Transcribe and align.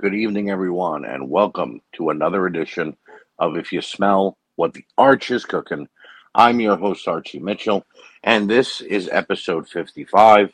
Good 0.00 0.14
evening, 0.14 0.50
everyone, 0.50 1.04
and 1.04 1.30
welcome 1.30 1.80
to 1.94 2.10
another 2.10 2.46
edition 2.46 2.96
of 3.38 3.56
If 3.56 3.72
You 3.72 3.80
Smell 3.80 4.36
What 4.56 4.74
the 4.74 4.84
Arch 4.98 5.30
is 5.30 5.44
Cooking. 5.46 5.88
I'm 6.34 6.60
your 6.60 6.76
host, 6.76 7.08
Archie 7.08 7.38
Mitchell, 7.38 7.86
and 8.22 8.50
this 8.50 8.80
is 8.80 9.08
episode 9.10 9.68
55. 9.68 10.52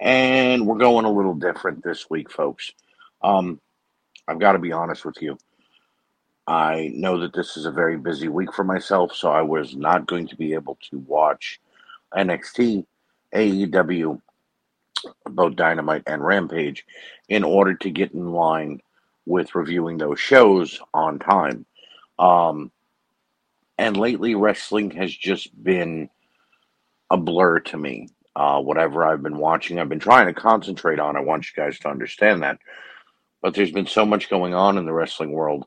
And 0.00 0.66
we're 0.66 0.78
going 0.78 1.04
a 1.04 1.10
little 1.10 1.34
different 1.34 1.82
this 1.82 2.10
week, 2.10 2.30
folks. 2.30 2.72
Um, 3.22 3.60
I've 4.28 4.40
got 4.40 4.52
to 4.52 4.58
be 4.58 4.72
honest 4.72 5.04
with 5.04 5.22
you. 5.22 5.38
I 6.46 6.90
know 6.92 7.20
that 7.20 7.32
this 7.32 7.56
is 7.56 7.66
a 7.66 7.70
very 7.70 7.96
busy 7.96 8.28
week 8.28 8.52
for 8.52 8.64
myself, 8.64 9.14
so 9.14 9.30
I 9.30 9.42
was 9.42 9.74
not 9.76 10.06
going 10.06 10.26
to 10.28 10.36
be 10.36 10.54
able 10.54 10.76
to 10.90 10.98
watch 10.98 11.60
NXT, 12.14 12.84
AEW, 13.34 14.20
both 15.30 15.56
Dynamite 15.56 16.02
and 16.06 16.24
Rampage, 16.24 16.84
in 17.28 17.44
order 17.44 17.74
to 17.74 17.90
get 17.90 18.12
in 18.12 18.32
line 18.32 18.80
with 19.26 19.54
reviewing 19.54 19.98
those 19.98 20.20
shows 20.20 20.80
on 20.92 21.18
time. 21.18 21.64
Um, 22.18 22.70
and 23.78 23.96
lately, 23.96 24.34
wrestling 24.34 24.90
has 24.92 25.14
just 25.14 25.50
been 25.62 26.08
a 27.10 27.16
blur 27.16 27.60
to 27.60 27.76
me. 27.76 28.08
Uh, 28.34 28.60
whatever 28.60 29.04
I've 29.04 29.22
been 29.22 29.38
watching, 29.38 29.78
I've 29.78 29.88
been 29.88 29.98
trying 29.98 30.26
to 30.26 30.34
concentrate 30.34 30.98
on. 30.98 31.16
I 31.16 31.20
want 31.20 31.46
you 31.46 31.62
guys 31.62 31.78
to 31.80 31.88
understand 31.88 32.42
that. 32.42 32.58
But 33.42 33.54
there's 33.54 33.72
been 33.72 33.86
so 33.86 34.06
much 34.06 34.30
going 34.30 34.54
on 34.54 34.78
in 34.78 34.86
the 34.86 34.92
wrestling 34.92 35.32
world 35.32 35.66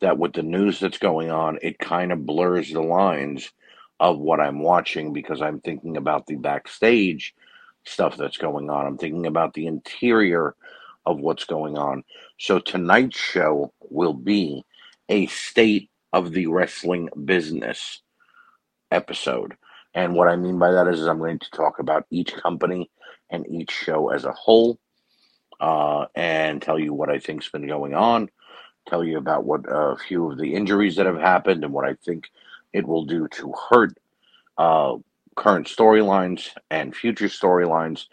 that 0.00 0.18
with 0.18 0.34
the 0.34 0.42
news 0.42 0.78
that's 0.78 0.98
going 0.98 1.30
on, 1.30 1.58
it 1.62 1.78
kind 1.78 2.12
of 2.12 2.26
blurs 2.26 2.70
the 2.70 2.82
lines 2.82 3.50
of 3.98 4.18
what 4.18 4.40
I'm 4.40 4.60
watching 4.60 5.12
because 5.12 5.40
I'm 5.40 5.60
thinking 5.60 5.96
about 5.96 6.26
the 6.26 6.36
backstage 6.36 7.34
stuff 7.84 8.16
that's 8.16 8.36
going 8.36 8.70
on. 8.70 8.86
I'm 8.86 8.98
thinking 8.98 9.26
about 9.26 9.54
the 9.54 9.66
interior 9.66 10.54
of 11.06 11.20
what's 11.20 11.44
going 11.44 11.76
on. 11.76 12.04
So 12.38 12.58
tonight's 12.58 13.18
show 13.18 13.72
will 13.80 14.14
be 14.14 14.64
a 15.08 15.26
state 15.26 15.90
of 16.12 16.32
the 16.32 16.46
wrestling 16.46 17.08
business 17.24 18.00
episode. 18.90 19.56
And 19.94 20.14
what 20.14 20.28
I 20.28 20.36
mean 20.36 20.58
by 20.58 20.72
that 20.72 20.88
is, 20.88 21.00
is 21.00 21.06
I'm 21.06 21.18
going 21.18 21.38
to 21.38 21.50
talk 21.50 21.78
about 21.78 22.06
each 22.10 22.34
company 22.34 22.90
and 23.30 23.46
each 23.48 23.70
show 23.70 24.08
as 24.08 24.24
a 24.24 24.32
whole 24.32 24.78
uh, 25.60 26.06
and 26.14 26.60
tell 26.60 26.78
you 26.78 26.92
what 26.92 27.10
I 27.10 27.18
think's 27.18 27.48
been 27.48 27.66
going 27.66 27.94
on, 27.94 28.30
tell 28.88 29.04
you 29.04 29.18
about 29.18 29.44
what 29.44 29.64
a 29.68 29.96
few 29.96 30.30
of 30.30 30.38
the 30.38 30.54
injuries 30.54 30.96
that 30.96 31.06
have 31.06 31.18
happened 31.18 31.64
and 31.64 31.72
what 31.72 31.84
I 31.84 31.94
think 32.04 32.28
it 32.72 32.86
will 32.86 33.04
do 33.04 33.28
to 33.28 33.54
hurt 33.70 33.96
uh, 34.58 34.96
current 35.36 35.66
storylines 35.66 36.50
and 36.70 36.94
future 36.94 37.28
storylines, 37.28 38.06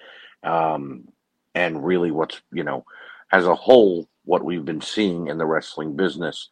um, 0.44 1.08
and 1.56 1.86
really 1.86 2.12
what's, 2.12 2.42
you 2.52 2.64
know, 2.64 2.86
as 3.32 3.46
a 3.46 3.56
whole, 3.56 4.08
what 4.26 4.44
we've 4.44 4.66
been 4.66 4.82
seeing 4.82 5.28
in 5.28 5.38
the 5.38 5.46
wrestling 5.46 5.96
business 5.96 6.50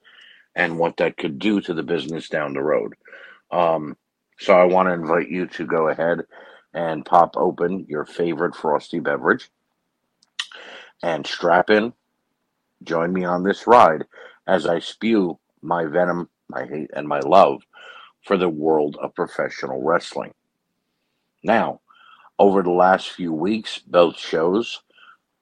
and 0.56 0.78
what 0.78 0.98
that 0.98 1.18
could 1.18 1.40
do 1.40 1.62
to 1.62 1.74
the 1.74 1.84
business 1.84 2.30
down 2.30 2.54
the 2.54 2.62
road. 2.62 2.94
Um, 3.52 3.98
so 4.40 4.54
I 4.54 4.64
want 4.66 4.88
to 4.88 4.94
invite 4.94 5.30
you 5.30 5.48
to 5.48 5.66
go 5.66 5.90
ahead 5.90 6.22
and 6.74 7.06
pop 7.06 7.36
open 7.36 7.86
your 7.90 8.06
favorite 8.06 8.56
frosty 8.56 9.00
beverage 9.00 9.50
and 11.04 11.26
strap 11.26 11.70
in. 11.70 11.94
Join 12.84 13.12
me 13.12 13.26
on 13.26 13.44
this 13.44 13.68
ride 13.68 14.06
as 14.48 14.66
I 14.66 14.80
spew 14.80 15.40
my 15.62 15.86
venom, 15.86 16.30
my 16.48 16.66
hate, 16.66 16.92
and 16.96 17.08
my 17.08 17.20
love 17.20 17.62
for 18.26 18.38
the 18.38 18.50
world 18.50 18.98
of 19.02 19.16
professional 19.16 19.82
wrestling. 19.82 20.34
Now, 21.44 21.82
over 22.38 22.64
the 22.64 22.72
last 22.72 23.10
few 23.12 23.34
weeks, 23.34 23.80
both 23.80 24.18
shows, 24.18 24.82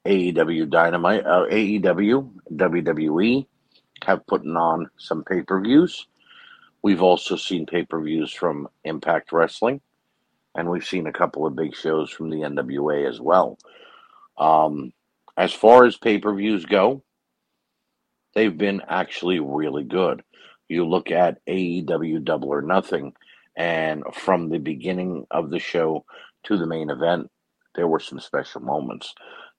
AEW 0.05 0.69
Dynamite, 0.69 1.25
uh, 1.25 1.45
AEW, 1.51 2.31
WWE, 2.53 3.45
have 4.03 4.25
put 4.27 4.45
on 4.45 4.89
some 4.97 5.23
pay 5.23 5.41
per 5.41 5.61
views. 5.61 6.07
We've 6.81 7.01
also 7.01 7.35
seen 7.35 7.65
pay 7.65 7.83
per 7.83 8.01
views 8.01 8.31
from 8.31 8.67
Impact 8.83 9.31
Wrestling, 9.31 9.81
and 10.55 10.69
we've 10.69 10.85
seen 10.85 11.07
a 11.07 11.13
couple 11.13 11.45
of 11.45 11.55
big 11.55 11.75
shows 11.75 12.09
from 12.09 12.29
the 12.29 12.37
NWA 12.37 13.07
as 13.07 13.19
well. 13.19 13.57
Um, 14.37 14.93
as 15.35 15.53
far 15.53 15.85
as 15.85 15.97
pay 15.97 16.19
per 16.19 16.33
views 16.33 16.65
go, 16.65 17.03
they've 18.33 18.57
been 18.57 18.81
actually 18.87 19.39
really 19.39 19.83
good. 19.83 20.23
You 20.69 20.85
look 20.85 21.11
at 21.11 21.45
AEW 21.45 22.23
Double 22.23 22.49
or 22.49 22.61
Nothing, 22.61 23.13
and 23.57 24.03
from 24.13 24.49
the 24.49 24.59
beginning 24.59 25.25
of 25.31 25.49
the 25.49 25.59
show 25.59 26.05
to 26.45 26.57
the 26.57 26.67
main 26.67 26.91
event, 26.91 27.29
there 27.75 27.87
were 27.87 27.99
some 27.99 28.19
special 28.19 28.61
moments. 28.61 29.13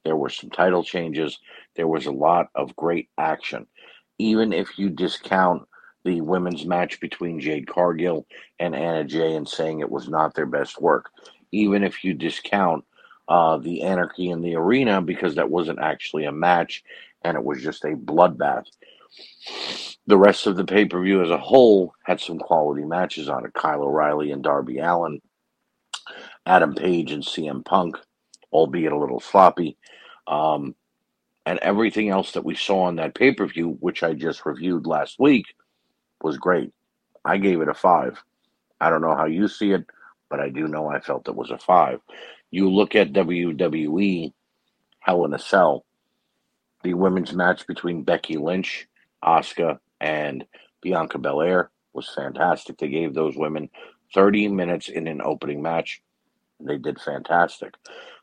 There 0.04 0.16
were 0.16 0.30
some 0.30 0.50
title 0.50 0.84
changes. 0.84 1.38
There 1.76 1.88
was 1.88 2.06
a 2.06 2.12
lot 2.12 2.46
of 2.54 2.76
great 2.76 3.10
action. 3.18 3.66
Even 4.18 4.52
if 4.52 4.78
you 4.78 4.88
discount 4.88 5.64
the 6.04 6.20
women's 6.20 6.64
match 6.64 7.00
between 7.00 7.40
Jade 7.40 7.66
Cargill 7.68 8.26
and 8.60 8.74
Anna 8.74 9.04
Jay 9.04 9.34
and 9.34 9.48
saying 9.48 9.80
it 9.80 9.90
was 9.90 10.08
not 10.08 10.34
their 10.34 10.46
best 10.46 10.80
work, 10.80 11.10
even 11.52 11.84
if 11.84 12.04
you 12.04 12.14
discount 12.14 12.84
uh, 13.28 13.58
the 13.58 13.82
Anarchy 13.82 14.30
in 14.30 14.40
the 14.40 14.56
Arena 14.56 15.02
because 15.02 15.34
that 15.34 15.50
wasn't 15.50 15.80
actually 15.80 16.24
a 16.24 16.32
match 16.32 16.82
and 17.22 17.36
it 17.36 17.44
was 17.44 17.62
just 17.62 17.84
a 17.84 17.88
bloodbath. 17.96 18.66
The 20.08 20.16
rest 20.16 20.46
of 20.46 20.56
the 20.56 20.64
pay 20.64 20.86
per 20.86 21.02
view 21.02 21.22
as 21.22 21.28
a 21.28 21.36
whole 21.36 21.92
had 22.02 22.18
some 22.18 22.38
quality 22.38 22.82
matches 22.82 23.28
on 23.28 23.44
it. 23.44 23.52
Kyle 23.52 23.82
O'Reilly 23.82 24.32
and 24.32 24.42
Darby 24.42 24.78
Allin, 24.78 25.20
Adam 26.46 26.74
Page 26.74 27.12
and 27.12 27.22
CM 27.22 27.62
Punk, 27.62 27.98
albeit 28.50 28.92
a 28.92 28.98
little 28.98 29.20
sloppy. 29.20 29.76
Um, 30.26 30.74
and 31.44 31.58
everything 31.58 32.08
else 32.08 32.32
that 32.32 32.44
we 32.44 32.54
saw 32.54 32.84
on 32.84 32.96
that 32.96 33.14
pay 33.14 33.34
per 33.34 33.46
view, 33.46 33.76
which 33.80 34.02
I 34.02 34.14
just 34.14 34.46
reviewed 34.46 34.86
last 34.86 35.18
week, 35.18 35.44
was 36.22 36.38
great. 36.38 36.72
I 37.22 37.36
gave 37.36 37.60
it 37.60 37.68
a 37.68 37.74
five. 37.74 38.18
I 38.80 38.88
don't 38.88 39.02
know 39.02 39.14
how 39.14 39.26
you 39.26 39.46
see 39.46 39.72
it, 39.72 39.84
but 40.30 40.40
I 40.40 40.48
do 40.48 40.68
know 40.68 40.88
I 40.88 41.00
felt 41.00 41.28
it 41.28 41.36
was 41.36 41.50
a 41.50 41.58
five. 41.58 42.00
You 42.50 42.70
look 42.70 42.94
at 42.94 43.12
WWE 43.12 44.32
Hell 45.00 45.26
in 45.26 45.34
a 45.34 45.38
Cell, 45.38 45.84
the 46.82 46.94
women's 46.94 47.34
match 47.34 47.66
between 47.66 48.04
Becky 48.04 48.38
Lynch, 48.38 48.88
Asuka, 49.22 49.78
and 50.00 50.44
Bianca 50.80 51.18
Belair 51.18 51.70
was 51.92 52.08
fantastic. 52.14 52.78
They 52.78 52.88
gave 52.88 53.14
those 53.14 53.36
women 53.36 53.70
30 54.14 54.48
minutes 54.48 54.88
in 54.88 55.06
an 55.06 55.20
opening 55.22 55.62
match. 55.62 56.02
They 56.60 56.78
did 56.78 57.00
fantastic. 57.00 57.74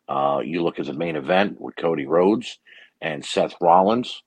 Uh, 0.08 0.41
you 0.44 0.63
look 0.63 0.80
at 0.80 0.86
the 0.86 0.94
main 0.94 1.16
event 1.16 1.59
with 1.59 1.75
Cody 1.75 2.06
Rhodes 2.06 2.59
and 3.02 3.25
Seth 3.25 3.56
Rollins, 3.59 4.24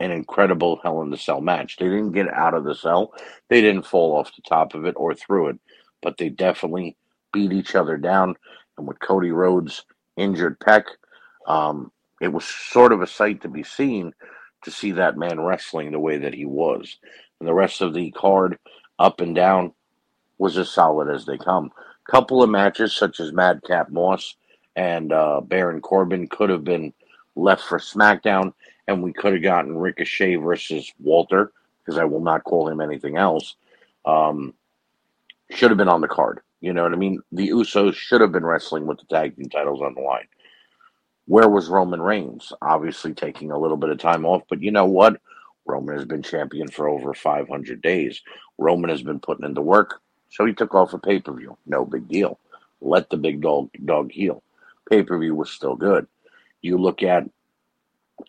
an 0.00 0.10
incredible 0.10 0.80
Hell 0.82 1.02
in 1.02 1.10
the 1.10 1.16
Cell 1.16 1.40
match. 1.40 1.76
They 1.76 1.86
didn't 1.86 2.12
get 2.12 2.32
out 2.32 2.54
of 2.54 2.64
the 2.64 2.74
cell, 2.74 3.12
they 3.48 3.60
didn't 3.60 3.86
fall 3.86 4.16
off 4.16 4.34
the 4.34 4.42
top 4.42 4.74
of 4.74 4.84
it 4.86 4.94
or 4.96 5.14
through 5.14 5.48
it, 5.48 5.58
but 6.00 6.16
they 6.16 6.28
definitely 6.28 6.96
beat 7.32 7.52
each 7.52 7.74
other 7.74 7.96
down. 7.96 8.36
And 8.78 8.86
with 8.86 9.00
Cody 9.00 9.30
Rhodes' 9.30 9.84
injured 10.16 10.58
pec, 10.60 10.84
um, 11.46 11.92
it 12.20 12.32
was 12.32 12.44
sort 12.44 12.92
of 12.92 13.02
a 13.02 13.06
sight 13.06 13.42
to 13.42 13.48
be 13.48 13.62
seen 13.62 14.12
to 14.62 14.70
see 14.70 14.92
that 14.92 15.16
man 15.16 15.40
wrestling 15.40 15.90
the 15.90 15.98
way 15.98 16.18
that 16.18 16.34
he 16.34 16.44
was. 16.44 16.98
And 17.40 17.48
the 17.48 17.54
rest 17.54 17.80
of 17.80 17.94
the 17.94 18.10
card, 18.12 18.58
up 18.98 19.20
and 19.20 19.34
down, 19.34 19.72
was 20.38 20.56
as 20.58 20.70
solid 20.70 21.08
as 21.08 21.26
they 21.26 21.38
come. 21.38 21.72
Couple 22.10 22.42
of 22.42 22.50
matches, 22.50 22.94
such 22.94 23.20
as 23.20 23.32
Madcap 23.32 23.90
Moss 23.90 24.36
and 24.74 25.12
uh, 25.12 25.40
Baron 25.40 25.80
Corbin, 25.80 26.26
could 26.28 26.50
have 26.50 26.64
been 26.64 26.92
left 27.36 27.62
for 27.62 27.78
SmackDown, 27.78 28.52
and 28.88 29.02
we 29.02 29.12
could 29.12 29.34
have 29.34 29.42
gotten 29.42 29.76
Ricochet 29.76 30.36
versus 30.36 30.92
Walter, 30.98 31.52
because 31.84 31.98
I 31.98 32.04
will 32.04 32.20
not 32.20 32.44
call 32.44 32.68
him 32.68 32.80
anything 32.80 33.16
else. 33.16 33.56
Um, 34.04 34.54
should 35.50 35.70
have 35.70 35.78
been 35.78 35.88
on 35.88 36.00
the 36.00 36.08
card. 36.08 36.40
You 36.60 36.72
know 36.72 36.82
what 36.82 36.92
I 36.92 36.96
mean? 36.96 37.20
The 37.32 37.48
Usos 37.50 37.94
should 37.94 38.20
have 38.20 38.32
been 38.32 38.46
wrestling 38.46 38.86
with 38.86 38.98
the 38.98 39.04
tag 39.06 39.36
team 39.36 39.48
titles 39.48 39.82
on 39.82 39.94
the 39.94 40.00
line. 40.00 40.26
Where 41.26 41.48
was 41.48 41.68
Roman 41.68 42.02
Reigns? 42.02 42.52
Obviously 42.62 43.14
taking 43.14 43.50
a 43.50 43.58
little 43.58 43.76
bit 43.76 43.90
of 43.90 43.98
time 43.98 44.24
off, 44.24 44.42
but 44.48 44.62
you 44.62 44.70
know 44.70 44.86
what? 44.86 45.20
Roman 45.64 45.96
has 45.96 46.04
been 46.04 46.22
champion 46.22 46.68
for 46.68 46.88
over 46.88 47.14
500 47.14 47.80
days. 47.80 48.20
Roman 48.58 48.90
has 48.90 49.02
been 49.02 49.20
putting 49.20 49.44
in 49.44 49.54
the 49.54 49.62
work, 49.62 50.00
so 50.28 50.44
he 50.44 50.52
took 50.52 50.74
off 50.74 50.92
a 50.92 50.98
pay 50.98 51.20
per 51.20 51.32
view. 51.32 51.56
No 51.66 51.84
big 51.84 52.08
deal. 52.08 52.38
Let 52.80 53.10
the 53.10 53.16
big 53.16 53.40
dog 53.40 53.70
dog 53.84 54.10
heal. 54.10 54.42
Pay 54.90 55.04
per 55.04 55.18
view 55.18 55.34
was 55.34 55.50
still 55.50 55.76
good. 55.76 56.06
You 56.60 56.78
look 56.78 57.02
at 57.02 57.28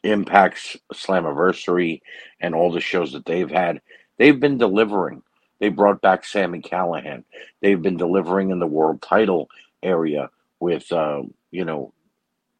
Impact's 0.03 0.77
Slammiversary 0.93 2.01
and 2.39 2.53
all 2.53 2.71
the 2.71 2.79
shows 2.79 3.13
that 3.13 3.25
they've 3.25 3.49
had, 3.49 3.81
they've 4.17 4.39
been 4.39 4.57
delivering. 4.57 5.23
They 5.59 5.69
brought 5.69 6.01
back 6.01 6.25
Sami 6.25 6.61
Callihan. 6.61 7.23
They've 7.61 7.81
been 7.81 7.97
delivering 7.97 8.51
in 8.51 8.59
the 8.59 8.67
world 8.67 9.01
title 9.01 9.49
area 9.81 10.29
with, 10.59 10.91
uh, 10.91 11.23
you 11.51 11.65
know, 11.65 11.93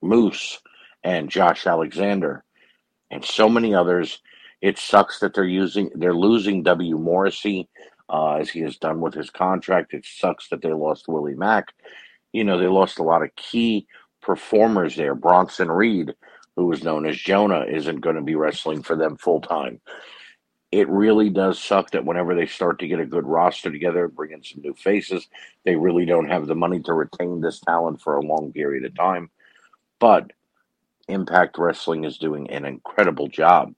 Moose 0.04 0.60
and 1.04 1.30
Josh 1.30 1.66
Alexander 1.66 2.44
and 3.12 3.24
so 3.24 3.50
many 3.50 3.74
others. 3.74 4.22
It 4.62 4.78
sucks 4.78 5.20
that 5.20 5.34
they're 5.34 5.44
using 5.44 5.90
they're 5.96 6.14
losing 6.14 6.64
W. 6.64 6.98
Morrissey 6.98 7.70
uh, 8.10 8.36
as 8.36 8.50
he 8.50 8.62
has 8.62 8.78
done 8.78 9.02
with 9.02 9.14
his 9.14 9.30
contract. 9.30 9.94
It 9.94 10.06
sucks 10.06 10.50
that 10.50 10.62
they 10.62 10.72
lost 10.72 11.08
Willie 11.08 11.36
Mack. 11.36 11.74
You 12.32 12.44
know, 12.44 12.58
they 12.58 12.68
lost 12.68 13.00
a 13.00 13.04
lot 13.04 13.24
of 13.24 13.36
key 13.36 13.88
performers 14.22 14.96
there. 14.96 15.16
Bronson 15.16 15.72
Reed 15.72 16.14
who 16.56 16.72
is 16.72 16.84
known 16.84 17.06
as 17.06 17.18
Jonah, 17.18 17.66
isn't 17.66 18.02
going 18.02 18.16
to 18.16 18.22
be 18.22 18.36
wrestling 18.36 18.84
for 18.84 18.96
them 18.96 19.18
full 19.18 19.42
time. 19.42 19.82
It 20.72 20.90
really 20.90 21.30
does 21.30 21.62
suck 21.62 21.92
that 21.92 22.06
whenever 22.06 22.34
they 22.34 22.48
start 22.48 22.80
to 22.80 22.88
get 22.88 23.00
a 23.00 23.06
good 23.06 23.26
roster 23.26 23.72
together, 23.72 24.08
bring 24.08 24.32
in 24.32 24.44
some 24.44 24.62
new 24.62 24.74
faces, 24.74 25.28
they 25.66 25.76
really 25.76 26.06
don't 26.06 26.30
have 26.30 26.48
the 26.48 26.56
money 26.56 26.80
to 26.82 26.94
retain 26.94 27.42
this 27.42 27.60
talent 27.60 28.02
for 28.02 28.18
a 28.18 28.26
long 28.26 28.52
period 28.52 28.86
of 28.86 28.96
time. 28.96 29.30
But 30.04 30.34
Impact 31.08 31.58
Wrestling 31.58 32.04
is 32.04 32.18
doing 32.18 32.50
an 32.50 32.66
incredible 32.66 33.30
job. 33.30 33.74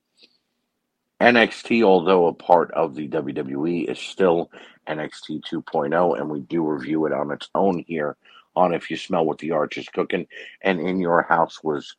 NXT, 1.21 1.83
although 1.83 2.25
a 2.25 2.33
part 2.33 2.71
of 2.71 2.95
the 2.95 3.07
WWE, 3.07 3.87
is 3.87 3.99
still 3.99 4.49
NXT 4.87 5.43
2.0, 5.43 6.19
and 6.19 6.27
we 6.27 6.39
do 6.39 6.65
review 6.65 7.05
it 7.05 7.13
on 7.13 7.29
its 7.29 7.47
own 7.53 7.85
here 7.87 8.17
on 8.55 8.73
If 8.73 8.89
You 8.89 8.97
Smell 8.97 9.23
What 9.23 9.37
the 9.37 9.51
Arch 9.51 9.77
is 9.77 9.87
Cooking, 9.87 10.25
and 10.63 10.79
In 10.79 10.99
Your 10.99 11.21
House 11.21 11.63
was 11.63 11.95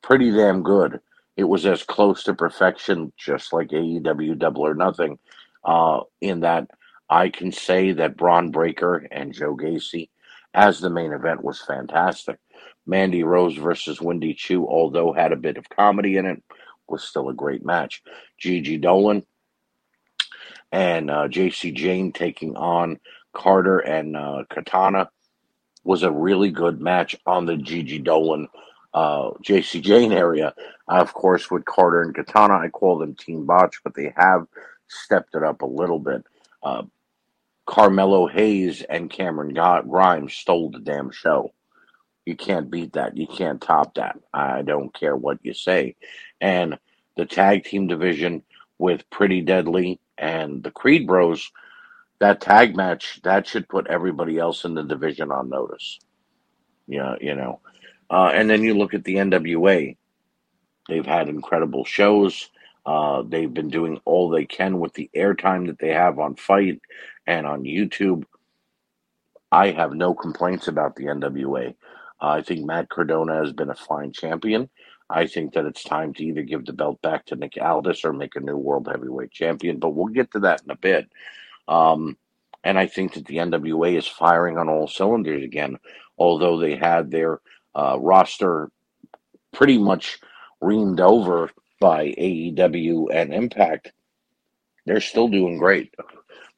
pretty 0.00 0.30
damn 0.30 0.62
good. 0.62 1.00
It 1.36 1.44
was 1.44 1.66
as 1.66 1.82
close 1.82 2.24
to 2.24 2.32
perfection, 2.32 3.12
just 3.18 3.52
like 3.52 3.68
AEW 3.68 4.38
Double 4.38 4.64
or 4.64 4.74
Nothing, 4.74 5.18
uh, 5.62 6.00
in 6.22 6.40
that 6.40 6.70
I 7.10 7.28
can 7.28 7.52
say 7.52 7.92
that 7.92 8.16
Bron 8.16 8.50
Breakker 8.50 9.06
and 9.12 9.34
Joe 9.34 9.54
Gacy 9.54 10.08
as 10.54 10.80
the 10.80 10.88
main 10.88 11.12
event 11.12 11.44
was 11.44 11.60
fantastic. 11.60 12.38
Mandy 12.88 13.22
Rose 13.22 13.56
versus 13.56 14.00
Wendy 14.00 14.34
Choo, 14.34 14.66
although 14.66 15.12
had 15.12 15.32
a 15.32 15.36
bit 15.36 15.58
of 15.58 15.68
comedy 15.68 16.16
in 16.16 16.26
it, 16.26 16.42
was 16.88 17.04
still 17.04 17.28
a 17.28 17.34
great 17.34 17.64
match. 17.64 18.02
Gigi 18.38 18.78
Dolin 18.78 19.24
and 20.72 21.10
uh, 21.10 21.28
Jacy 21.28 21.70
Jayne 21.70 22.12
taking 22.12 22.56
on 22.56 22.98
Carter 23.34 23.78
and 23.78 24.16
uh, 24.16 24.44
Katana 24.50 25.10
was 25.84 26.02
a 26.02 26.10
really 26.10 26.50
good 26.50 26.80
match 26.80 27.14
on 27.26 27.46
the 27.46 27.56
Gigi 27.56 28.00
Dolin 28.02 28.46
uh, 28.94 29.30
Jacy 29.42 29.80
Jayne 29.80 30.12
area. 30.12 30.54
of 30.88 31.12
course, 31.12 31.50
with 31.50 31.64
Carter 31.64 32.02
and 32.02 32.14
Katana, 32.14 32.54
I 32.54 32.68
call 32.68 32.98
them 32.98 33.14
Team 33.14 33.44
Botch, 33.44 33.76
but 33.84 33.94
they 33.94 34.12
have 34.16 34.46
stepped 34.88 35.34
it 35.34 35.42
up 35.42 35.62
a 35.62 35.66
little 35.66 35.98
bit. 35.98 36.24
Uh, 36.62 36.82
Carmelo 37.66 38.26
Hayes 38.26 38.82
and 38.82 39.10
Cameron 39.10 39.52
Grimes 39.52 40.32
stole 40.32 40.70
the 40.70 40.78
damn 40.78 41.10
show. 41.10 41.52
You 42.28 42.36
can't 42.36 42.70
beat 42.70 42.92
that. 42.92 43.16
You 43.16 43.26
can't 43.26 43.58
top 43.58 43.94
that. 43.94 44.18
I 44.34 44.60
don't 44.60 44.92
care 44.92 45.16
what 45.16 45.38
you 45.42 45.54
say. 45.54 45.96
And 46.42 46.78
the 47.16 47.24
tag 47.24 47.64
team 47.64 47.86
division 47.86 48.42
with 48.76 49.08
Pretty 49.08 49.40
Deadly 49.40 49.98
and 50.18 50.62
the 50.62 50.70
Creed 50.70 51.06
Bros, 51.06 51.50
that 52.18 52.42
tag 52.42 52.76
match, 52.76 53.22
that 53.22 53.46
should 53.46 53.66
put 53.66 53.86
everybody 53.86 54.36
else 54.36 54.66
in 54.66 54.74
the 54.74 54.82
division 54.82 55.32
on 55.32 55.48
notice. 55.48 56.00
Yeah, 56.86 57.14
you 57.18 57.34
know. 57.34 57.60
Uh, 58.10 58.30
and 58.34 58.50
then 58.50 58.62
you 58.62 58.74
look 58.74 58.92
at 58.92 59.04
the 59.04 59.14
NWA. 59.14 59.96
They've 60.86 61.06
had 61.06 61.30
incredible 61.30 61.86
shows. 61.86 62.50
Uh, 62.84 63.22
they've 63.26 63.54
been 63.54 63.70
doing 63.70 64.02
all 64.04 64.28
they 64.28 64.44
can 64.44 64.80
with 64.80 64.92
the 64.92 65.08
airtime 65.16 65.68
that 65.68 65.78
they 65.78 65.94
have 65.94 66.18
on 66.18 66.34
FITE 66.34 66.82
and 67.26 67.46
on 67.46 67.62
YouTube. 67.62 68.24
I 69.50 69.70
have 69.70 69.94
no 69.94 70.12
complaints 70.12 70.68
about 70.68 70.94
the 70.94 71.04
NWA. 71.04 71.74
I 72.20 72.42
think 72.42 72.64
Matt 72.64 72.88
Cardona 72.88 73.36
has 73.36 73.52
been 73.52 73.70
a 73.70 73.74
fine 73.74 74.12
champion. 74.12 74.68
I 75.10 75.26
think 75.26 75.54
that 75.54 75.64
it's 75.64 75.84
time 75.84 76.12
to 76.14 76.24
either 76.24 76.42
give 76.42 76.66
the 76.66 76.72
belt 76.72 77.00
back 77.00 77.26
to 77.26 77.36
Nick 77.36 77.56
Aldis 77.60 78.04
or 78.04 78.12
make 78.12 78.36
a 78.36 78.40
new 78.40 78.56
world 78.56 78.88
heavyweight 78.90 79.30
champion, 79.30 79.78
but 79.78 79.90
we'll 79.90 80.12
get 80.12 80.30
to 80.32 80.40
that 80.40 80.62
in 80.62 80.70
a 80.70 80.76
bit. 80.76 81.10
Um, 81.66 82.16
and 82.64 82.78
I 82.78 82.86
think 82.86 83.14
that 83.14 83.26
the 83.26 83.36
NWA 83.36 83.96
is 83.96 84.06
firing 84.06 84.58
on 84.58 84.68
all 84.68 84.88
cylinders 84.88 85.42
again, 85.42 85.78
although 86.18 86.58
they 86.58 86.76
had 86.76 87.10
their 87.10 87.40
uh, 87.74 87.96
roster 88.00 88.70
pretty 89.52 89.78
much 89.78 90.18
reamed 90.62 91.00
over 91.00 91.50
by 91.80 92.08
AEW 92.18 93.06
and 93.12 93.32
Impact. 93.32 93.92
They're 94.84 95.00
still 95.00 95.28
doing 95.28 95.58
great. 95.58 95.94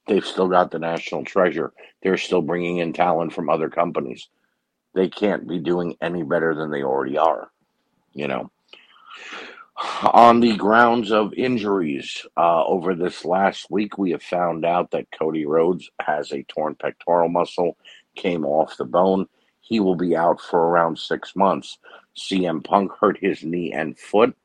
They've 0.07 0.25
still 0.25 0.49
got 0.49 0.71
the 0.71 0.79
national 0.79 1.25
treasure. 1.25 1.73
They're 2.03 2.17
still 2.17 2.43
bringing 2.43 2.79
in 2.79 2.93
talent 2.93 3.33
from 3.33 3.51
other 3.51 3.69
companies. 3.69 4.29
They 4.95 5.09
can't 5.09 5.47
be 5.47 5.59
doing 5.59 5.97
any 6.01 6.23
better 6.23 6.55
than 6.55 6.71
they 6.71 6.83
already 6.83 7.19
are 7.19 7.51
you 8.15 8.29
know. 8.29 8.51
On 10.13 10.41
the 10.41 10.57
grounds 10.57 11.11
of 11.11 11.33
injuries, 11.33 12.27
uh, 12.37 12.65
over 12.67 12.95
this 12.95 13.25
last 13.25 13.71
week, 13.71 13.97
we 13.97 14.11
have 14.11 14.23
found 14.23 14.65
out 14.67 14.91
that 14.91 15.11
Cody 15.19 15.47
Rhodes 15.47 15.91
has 16.01 16.33
a 16.33 16.43
torn 16.43 16.75
pectoral 16.75 17.31
muscle, 17.31 17.79
came 18.15 18.45
off 18.45 18.77
the 18.77 18.85
bone. 18.85 19.27
He 19.63 19.81
will 19.81 19.95
be 19.95 20.15
out 20.15 20.39
for 20.41 20.61
around 20.69 20.99
six 20.99 21.35
months. 21.35 21.79
CM 22.15 22.63
Punk 22.63 22.93
hurt 23.01 23.17
his 23.19 23.43
knee 23.43 23.73
and 23.73 23.99
foot 23.99 24.37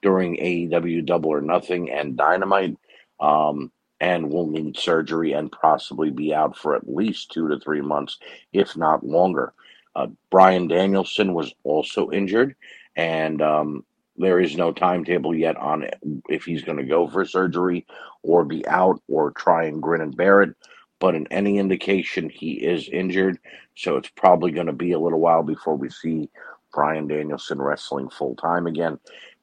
during 0.00 0.36
AEW 0.36 1.04
Double 1.04 1.30
or 1.30 1.42
Nothing 1.42 1.90
and 1.90 2.16
Dynamite, 2.16 2.78
um, 3.20 3.70
and 4.00 4.30
will 4.30 4.46
need 4.46 4.78
surgery 4.78 5.32
and 5.32 5.52
possibly 5.52 6.10
be 6.10 6.32
out 6.32 6.56
for 6.56 6.74
at 6.74 6.88
least 6.88 7.30
two 7.30 7.48
to 7.48 7.58
three 7.58 7.82
months, 7.82 8.18
if 8.54 8.74
not 8.74 9.04
longer. 9.04 9.52
Uh, 9.98 10.06
Bryan 10.30 10.68
Danielson 10.68 11.34
was 11.34 11.52
also 11.64 12.10
injured 12.10 12.54
and 12.94 13.42
um, 13.42 13.84
there 14.16 14.38
is 14.38 14.56
no 14.56 14.72
timetable 14.72 15.34
yet 15.34 15.56
on 15.56 15.88
if 16.28 16.44
he's 16.44 16.62
going 16.62 16.78
to 16.78 16.84
go 16.84 17.08
for 17.08 17.24
surgery 17.24 17.84
or 18.22 18.44
be 18.44 18.66
out 18.68 19.02
or 19.08 19.32
try 19.32 19.64
and 19.64 19.82
grin 19.82 20.00
and 20.00 20.16
bear 20.16 20.42
it. 20.42 20.54
But 21.00 21.16
in 21.16 21.26
any 21.32 21.58
indication, 21.58 22.28
he 22.28 22.52
is 22.54 22.88
injured, 22.88 23.38
so 23.76 23.96
it's 23.96 24.10
probably 24.10 24.52
going 24.52 24.66
to 24.68 24.72
be 24.72 24.92
a 24.92 24.98
little 24.98 25.20
while 25.20 25.42
before 25.42 25.76
we 25.76 25.88
see 25.90 26.30
Bryan 26.72 27.08
Danielson 27.08 27.60
wrestling 27.60 28.08
full 28.08 28.36
time 28.36 28.66
again. 28.68 28.98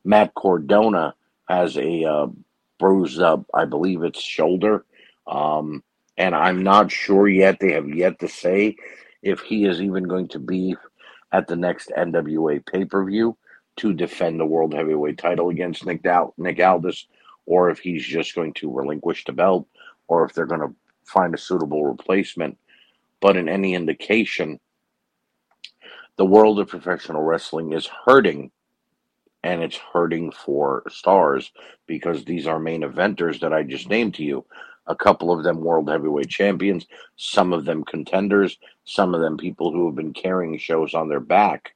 Matt 0.06 0.34
Cardona 0.36 1.16
has 1.50 1.78
a 1.78 2.04
uh, 2.04 2.28
bruised 2.80 3.22
up, 3.22 3.46
I 3.54 3.66
believe 3.66 4.04
it's 4.04 4.22
shoulder, 4.22 4.86
um, 5.28 5.84
and 6.18 6.34
I'm 6.34 6.64
not 6.64 6.92
sure 6.92 7.28
yet. 7.28 7.60
They 7.60 7.74
have 7.74 7.90
yet 7.90 8.20
to 8.20 8.28
say 8.30 8.76
if 9.26 9.42
he 9.42 9.66
is 9.66 9.82
even 9.82 10.06
going 10.06 10.30
to 10.30 10.40
be 10.40 10.78
at 11.34 11.48
the 11.48 11.58
next 11.58 11.92
NWA 11.98 12.66
pay 12.66 12.86
per 12.86 13.06
view 13.06 13.38
to 13.78 13.94
defend 13.94 14.40
the 14.40 14.48
world 14.48 14.76
heavyweight 14.76 15.20
title 15.20 15.50
against 15.52 15.86
Nick, 15.88 16.04
Dal- 16.04 16.36
Nick 16.40 16.62
Aldis, 16.62 17.08
or 17.48 17.72
if 17.72 17.80
he's 17.80 18.06
just 18.06 18.36
going 18.36 18.54
to 18.56 18.72
relinquish 18.72 19.26
the 19.26 19.34
belt, 19.34 19.68
or 20.10 20.26
if 20.26 20.34
they're 20.34 20.48
going 20.48 20.62
to 20.62 20.76
find 21.06 21.36
a 21.36 21.40
suitable 21.40 21.86
replacement. 21.86 22.58
But 23.22 23.38
in 23.38 23.50
any 23.50 23.76
indication, 23.76 24.60
the 26.18 26.26
world 26.26 26.60
of 26.60 26.70
professional 26.70 27.24
wrestling 27.24 27.74
is 27.74 27.90
hurting, 28.08 28.52
and 29.44 29.64
it's 29.64 29.78
hurting 29.78 30.32
for 30.34 30.84
stars 30.90 31.52
because 31.88 32.26
these 32.26 32.48
are 32.48 32.60
main 32.60 32.84
eventers 32.84 33.42
that 33.42 33.54
I 33.54 33.64
just 33.64 33.90
named 33.90 34.16
to 34.16 34.24
you. 34.24 34.46
A 34.88 34.96
couple 34.96 35.32
of 35.32 35.44
them 35.44 35.62
world 35.62 35.90
heavyweight 35.90 36.30
champions, 36.30 36.86
some 37.18 37.54
of 37.54 37.66
them 37.66 37.84
contenders, 37.84 38.58
some 38.84 39.16
of 39.16 39.22
them 39.22 39.38
people 39.38 39.72
who 39.72 39.86
have 39.88 39.96
been 39.96 40.14
carrying 40.14 40.58
shows 40.58 40.94
on 40.94 41.10
their 41.10 41.20
back 41.20 41.74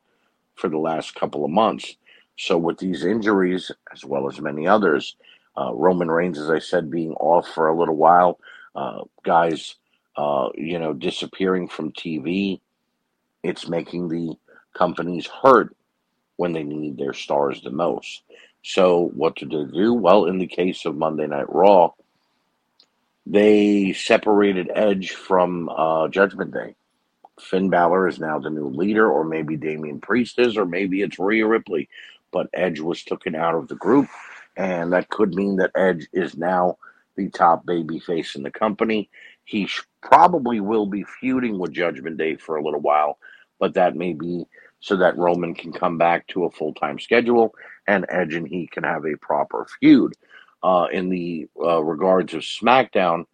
for 0.55 0.69
the 0.69 0.77
last 0.77 1.15
couple 1.15 1.43
of 1.43 1.51
months. 1.51 1.95
So, 2.37 2.57
with 2.57 2.77
these 2.77 3.03
injuries, 3.03 3.71
as 3.91 4.05
well 4.05 4.27
as 4.29 4.39
many 4.39 4.67
others, 4.67 5.15
uh, 5.57 5.73
Roman 5.73 6.09
Reigns, 6.09 6.39
as 6.39 6.49
I 6.49 6.59
said, 6.59 6.91
being 6.91 7.13
off 7.13 7.47
for 7.47 7.67
a 7.67 7.77
little 7.77 7.95
while, 7.97 8.39
uh, 8.75 9.01
guys, 9.23 9.75
uh, 10.15 10.49
you 10.55 10.79
know, 10.79 10.93
disappearing 10.93 11.67
from 11.67 11.91
TV, 11.91 12.61
it's 13.43 13.67
making 13.67 14.07
the 14.07 14.35
companies 14.73 15.27
hurt 15.27 15.75
when 16.37 16.53
they 16.53 16.63
need 16.63 16.97
their 16.97 17.13
stars 17.13 17.61
the 17.61 17.71
most. 17.71 18.23
So, 18.63 19.11
what 19.15 19.35
do 19.35 19.45
they 19.45 19.71
do? 19.71 19.93
Well, 19.93 20.25
in 20.25 20.37
the 20.37 20.47
case 20.47 20.85
of 20.85 20.95
Monday 20.95 21.27
Night 21.27 21.49
Raw, 21.49 21.91
they 23.29 23.93
separated 23.93 24.71
Edge 24.75 25.11
from 25.13 25.69
uh, 25.69 26.09
Judgment 26.09 26.53
Day. 26.53 26.75
Finn 27.41 27.69
Balor 27.69 28.07
is 28.09 28.19
now 28.19 28.39
the 28.39 28.51
new 28.51 28.67
leader, 28.69 29.11
or 29.11 29.25
maybe 29.25 29.57
Damian 29.57 30.01
Priest 30.01 30.39
is, 30.39 30.57
or 30.57 30.65
maybe 30.65 31.03
it's 31.03 31.19
Rhea 31.19 31.47
Ripley. 31.47 31.89
But 32.31 32.49
Edge 32.53 32.81
was 32.81 33.03
taken 33.03 33.35
out 33.35 33.55
of 33.55 33.69
the 33.69 33.75
group, 33.75 34.09
and 34.57 34.93
that 34.93 35.09
could 35.09 35.35
mean 35.35 35.57
that 35.57 35.71
Edge 35.75 36.07
is 36.13 36.37
now 36.37 36.77
the 37.17 37.29
top 37.29 37.65
baby 37.65 37.99
face 37.99 38.35
in 38.35 38.43
the 38.43 38.51
company. 38.51 39.09
He 39.45 39.67
sh- 39.67 39.83
probably 40.01 40.61
will 40.61 40.87
be 40.87 41.05
feuding 41.21 41.59
with 41.59 41.73
Judgment 41.73 42.17
Day 42.17 42.37
for 42.37 42.57
a 42.57 42.63
little 42.63 42.81
while, 42.81 43.19
but 43.59 43.75
that 43.75 43.95
may 43.97 44.13
be 44.13 44.45
so 44.81 44.97
that 44.97 45.17
Roman 45.17 45.55
can 45.55 45.73
come 45.73 45.97
back 45.97 46.27
to 46.29 46.45
a 46.45 46.51
full 46.51 46.73
time 46.75 46.99
schedule 46.99 47.55
and 47.87 48.05
Edge 48.09 48.35
and 48.35 48.47
he 48.47 48.67
can 48.67 48.83
have 48.83 49.05
a 49.05 49.17
proper 49.17 49.67
feud. 49.81 50.13
Uh, 50.61 50.87
in 50.91 51.09
the 51.09 51.47
uh, 51.61 51.81
regards 51.83 52.33
of 52.33 52.41
SmackDown, 52.41 53.25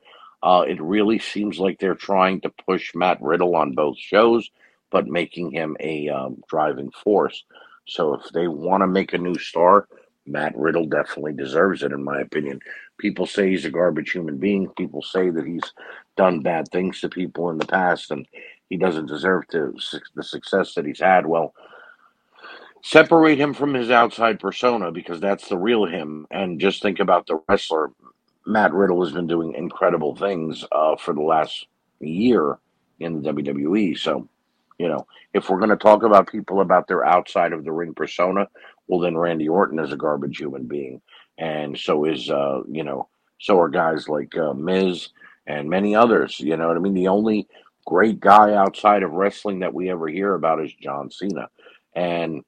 uh, 0.43 0.63
it 0.67 0.81
really 0.81 1.19
seems 1.19 1.59
like 1.59 1.79
they're 1.79 1.95
trying 1.95 2.41
to 2.41 2.53
push 2.67 2.93
Matt 2.93 3.21
Riddle 3.21 3.55
on 3.55 3.73
both 3.73 3.97
shows, 3.97 4.49
but 4.91 5.07
making 5.07 5.51
him 5.51 5.75
a 5.79 6.07
um, 6.09 6.43
driving 6.47 6.91
force. 6.91 7.43
So 7.87 8.13
if 8.15 8.29
they 8.31 8.47
want 8.47 8.81
to 8.81 8.87
make 8.87 9.13
a 9.13 9.17
new 9.17 9.37
star, 9.37 9.87
Matt 10.27 10.55
Riddle 10.55 10.85
definitely 10.85 11.33
deserves 11.33 11.83
it, 11.83 11.91
in 11.91 12.03
my 12.03 12.19
opinion. 12.21 12.59
People 12.97 13.25
say 13.25 13.49
he's 13.49 13.65
a 13.65 13.69
garbage 13.69 14.11
human 14.11 14.37
being. 14.37 14.69
People 14.69 15.01
say 15.01 15.29
that 15.29 15.45
he's 15.45 15.73
done 16.15 16.41
bad 16.41 16.67
things 16.71 17.01
to 17.01 17.09
people 17.09 17.49
in 17.49 17.57
the 17.57 17.65
past, 17.65 18.11
and 18.11 18.27
he 18.69 18.77
doesn't 18.77 19.07
deserve 19.07 19.47
to 19.49 19.73
the 20.15 20.23
success 20.23 20.73
that 20.75 20.85
he's 20.85 20.99
had. 20.99 21.25
Well, 21.25 21.53
separate 22.85 23.39
him 23.39 23.51
from 23.51 23.73
his 23.73 23.89
outside 23.89 24.39
persona 24.39 24.91
because 24.91 25.19
that's 25.19 25.47
the 25.49 25.57
real 25.57 25.85
him, 25.85 26.27
and 26.29 26.59
just 26.59 26.83
think 26.83 26.99
about 26.99 27.25
the 27.25 27.41
wrestler. 27.49 27.89
Matt 28.45 28.73
Riddle 28.73 29.03
has 29.03 29.11
been 29.11 29.25
doing 29.25 29.55
incredible 29.55 30.15
things 30.15 30.63
uh, 30.71 30.95
for 30.95 31.15
the 31.15 31.21
last 31.21 31.65
year 31.99 32.59
in 32.99 33.23
the 33.23 33.33
WWE. 33.33 33.97
So, 33.97 34.29
you 34.77 34.87
know, 34.87 35.07
if 35.33 35.49
we're 35.49 35.57
going 35.57 35.71
to 35.71 35.77
talk 35.77 36.03
about 36.03 36.31
people 36.31 36.61
about 36.61 36.87
their 36.87 37.03
outside 37.03 37.53
of 37.53 37.63
the 37.63 37.71
ring 37.71 37.95
persona, 37.95 38.47
well, 38.87 38.99
then 38.99 39.17
Randy 39.17 39.49
Orton 39.49 39.79
is 39.79 39.91
a 39.91 39.97
garbage 39.97 40.37
human 40.37 40.67
being, 40.67 41.01
and 41.39 41.75
so 41.75 42.05
is 42.05 42.29
uh, 42.29 42.61
you 42.69 42.83
know, 42.83 43.09
so 43.39 43.59
are 43.59 43.69
guys 43.69 44.07
like 44.07 44.37
uh, 44.37 44.53
Miz 44.53 45.09
and 45.47 45.67
many 45.67 45.95
others. 45.95 46.39
You 46.39 46.55
know 46.55 46.67
what 46.67 46.77
I 46.77 46.81
mean? 46.81 46.93
The 46.93 47.07
only 47.07 47.47
great 47.87 48.19
guy 48.19 48.53
outside 48.53 49.01
of 49.01 49.13
wrestling 49.13 49.59
that 49.61 49.73
we 49.73 49.89
ever 49.89 50.07
hear 50.07 50.35
about 50.35 50.63
is 50.63 50.71
John 50.75 51.09
Cena, 51.09 51.49
and 51.95 52.43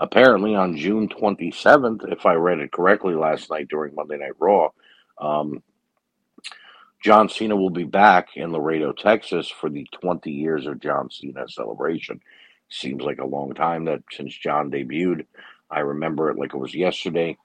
apparently 0.00 0.54
on 0.54 0.76
June 0.76 1.08
27th, 1.08 2.10
if 2.12 2.26
I 2.26 2.34
read 2.34 2.60
it 2.60 2.72
correctly 2.72 3.14
last 3.14 3.50
night 3.50 3.68
during 3.68 3.94
Monday 3.94 4.18
Night 4.18 4.32
Raw, 4.38 4.70
um, 5.20 5.62
John 7.02 7.28
Cena 7.28 7.54
will 7.56 7.70
be 7.70 7.84
back 7.84 8.30
in 8.36 8.52
Laredo, 8.52 8.92
Texas 8.92 9.48
for 9.48 9.70
the 9.70 9.86
20 10.00 10.30
years 10.30 10.66
of 10.66 10.80
John 10.80 11.10
Cena 11.10 11.48
celebration. 11.48 12.20
Seems 12.70 13.02
like 13.02 13.18
a 13.18 13.26
long 13.26 13.54
time 13.54 13.84
that 13.84 14.02
since 14.10 14.36
John 14.36 14.70
debuted. 14.70 15.26
I 15.70 15.80
remember 15.80 16.30
it 16.30 16.38
like 16.38 16.54
it 16.54 16.58
was 16.58 16.74
yesterday, 16.74 17.36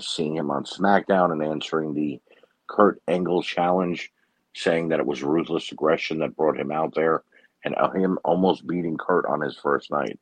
seeing 0.00 0.36
him 0.36 0.50
on 0.50 0.64
SmackDown 0.64 1.32
and 1.32 1.42
answering 1.42 1.94
the 1.94 2.20
Kurt 2.66 3.00
Angle 3.08 3.42
challenge, 3.42 4.12
saying 4.54 4.88
that 4.88 5.00
it 5.00 5.06
was 5.06 5.22
ruthless 5.22 5.70
aggression 5.70 6.18
that 6.20 6.36
brought 6.36 6.58
him 6.58 6.72
out 6.72 6.94
there, 6.94 7.22
and 7.64 7.74
uh, 7.76 7.90
him 7.90 8.18
almost 8.24 8.66
beating 8.66 8.96
Kurt 8.96 9.26
on 9.26 9.40
his 9.40 9.56
first 9.56 9.90
night. 9.90 10.18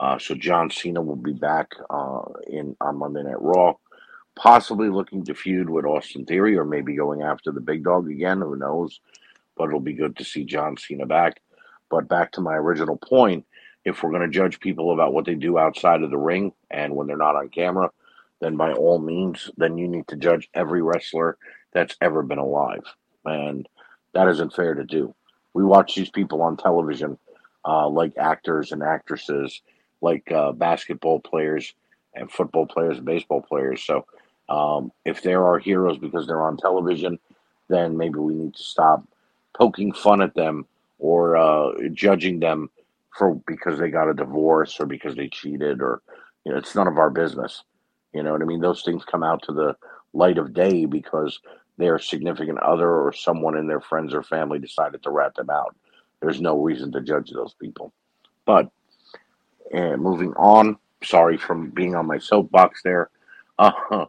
Uh, 0.00 0.18
so 0.18 0.34
John 0.34 0.70
Cena 0.70 1.02
will 1.02 1.14
be 1.14 1.34
back 1.34 1.72
uh, 1.90 2.22
in 2.46 2.74
on 2.80 2.96
Monday 2.96 3.22
Night 3.22 3.40
Raw, 3.40 3.74
possibly 4.34 4.88
looking 4.88 5.22
to 5.26 5.34
feud 5.34 5.68
with 5.68 5.84
Austin 5.84 6.24
Theory, 6.24 6.56
or 6.56 6.64
maybe 6.64 6.96
going 6.96 7.20
after 7.20 7.52
the 7.52 7.60
big 7.60 7.84
dog 7.84 8.10
again. 8.10 8.40
Who 8.40 8.56
knows? 8.56 8.98
But 9.56 9.68
it'll 9.68 9.78
be 9.78 9.92
good 9.92 10.16
to 10.16 10.24
see 10.24 10.44
John 10.44 10.78
Cena 10.78 11.04
back. 11.04 11.42
But 11.90 12.08
back 12.08 12.32
to 12.32 12.40
my 12.40 12.54
original 12.54 12.96
point, 12.96 13.44
if 13.84 14.02
we're 14.02 14.10
going 14.10 14.22
to 14.22 14.28
judge 14.28 14.58
people 14.58 14.92
about 14.92 15.12
what 15.12 15.26
they 15.26 15.34
do 15.34 15.58
outside 15.58 16.02
of 16.02 16.10
the 16.10 16.16
ring 16.16 16.52
and 16.70 16.96
when 16.96 17.06
they're 17.06 17.16
not 17.18 17.36
on 17.36 17.50
camera, 17.50 17.90
then 18.40 18.56
by 18.56 18.72
all 18.72 18.98
means, 18.98 19.50
then 19.58 19.76
you 19.76 19.86
need 19.86 20.08
to 20.08 20.16
judge 20.16 20.48
every 20.54 20.80
wrestler 20.80 21.36
that's 21.72 21.96
ever 22.00 22.22
been 22.22 22.38
alive, 22.38 22.84
and 23.26 23.68
that 24.14 24.28
isn't 24.28 24.54
fair 24.54 24.74
to 24.74 24.84
do. 24.84 25.14
We 25.52 25.62
watch 25.62 25.94
these 25.94 26.10
people 26.10 26.40
on 26.40 26.56
television, 26.56 27.18
uh, 27.66 27.88
like 27.88 28.16
actors 28.16 28.72
and 28.72 28.82
actresses 28.82 29.60
like 30.00 30.30
uh, 30.32 30.52
basketball 30.52 31.20
players 31.20 31.74
and 32.14 32.30
football 32.30 32.66
players 32.66 32.96
and 32.96 33.06
baseball 33.06 33.42
players. 33.42 33.82
So 33.84 34.06
um, 34.48 34.92
if 35.04 35.22
there 35.22 35.44
are 35.44 35.58
heroes 35.58 35.98
because 35.98 36.26
they're 36.26 36.42
on 36.42 36.56
television, 36.56 37.18
then 37.68 37.96
maybe 37.96 38.18
we 38.18 38.34
need 38.34 38.54
to 38.54 38.62
stop 38.62 39.04
poking 39.54 39.92
fun 39.92 40.22
at 40.22 40.34
them 40.34 40.66
or 40.98 41.36
uh, 41.36 41.72
judging 41.92 42.40
them 42.40 42.70
for 43.16 43.34
because 43.46 43.78
they 43.78 43.90
got 43.90 44.08
a 44.08 44.14
divorce 44.14 44.78
or 44.80 44.86
because 44.86 45.14
they 45.14 45.28
cheated 45.28 45.80
or 45.80 46.02
you 46.44 46.52
know 46.52 46.58
it's 46.58 46.74
none 46.74 46.88
of 46.88 46.98
our 46.98 47.10
business. 47.10 47.62
You 48.12 48.22
know 48.22 48.32
what 48.32 48.42
I 48.42 48.44
mean? 48.44 48.60
Those 48.60 48.82
things 48.82 49.04
come 49.04 49.22
out 49.22 49.42
to 49.44 49.52
the 49.52 49.76
light 50.12 50.38
of 50.38 50.52
day 50.52 50.84
because 50.84 51.38
their 51.78 51.98
significant 51.98 52.58
other 52.60 52.88
or 52.88 53.12
someone 53.12 53.56
in 53.56 53.66
their 53.66 53.80
friends 53.80 54.12
or 54.12 54.22
family 54.22 54.58
decided 54.58 55.02
to 55.02 55.10
rat 55.10 55.34
them 55.34 55.50
out. 55.50 55.76
There's 56.20 56.40
no 56.40 56.60
reason 56.60 56.92
to 56.92 57.00
judge 57.00 57.30
those 57.30 57.54
people. 57.54 57.92
But 58.44 58.70
and 59.70 60.02
moving 60.02 60.32
on, 60.34 60.76
sorry 61.02 61.36
from 61.36 61.70
being 61.70 61.94
on 61.94 62.06
my 62.06 62.18
soapbox 62.18 62.82
there. 62.82 63.10
Uh, 63.58 64.06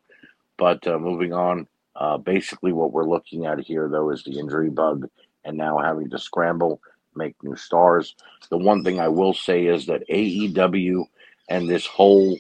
but 0.55 0.87
uh, 0.87 0.97
moving 0.97 1.33
on, 1.33 1.67
uh, 1.97 2.17
basically 2.17 2.71
what 2.71 2.93
we're 2.93 3.03
looking 3.03 3.45
at 3.45 3.59
here, 3.59 3.89
though, 3.89 4.11
is 4.11 4.23
the 4.23 4.39
injury 4.39 4.69
bug 4.69 5.09
and 5.43 5.57
now 5.57 5.77
having 5.77 6.09
to 6.09 6.17
scramble, 6.17 6.79
make 7.15 7.35
new 7.43 7.55
stars. 7.57 8.15
The 8.49 8.57
one 8.57 8.83
thing 8.83 9.01
I 9.01 9.09
will 9.09 9.33
say 9.33 9.65
is 9.65 9.87
that 9.87 10.07
AEW 10.07 11.03
and 11.49 11.69
this 11.69 11.85
whole 11.85 12.37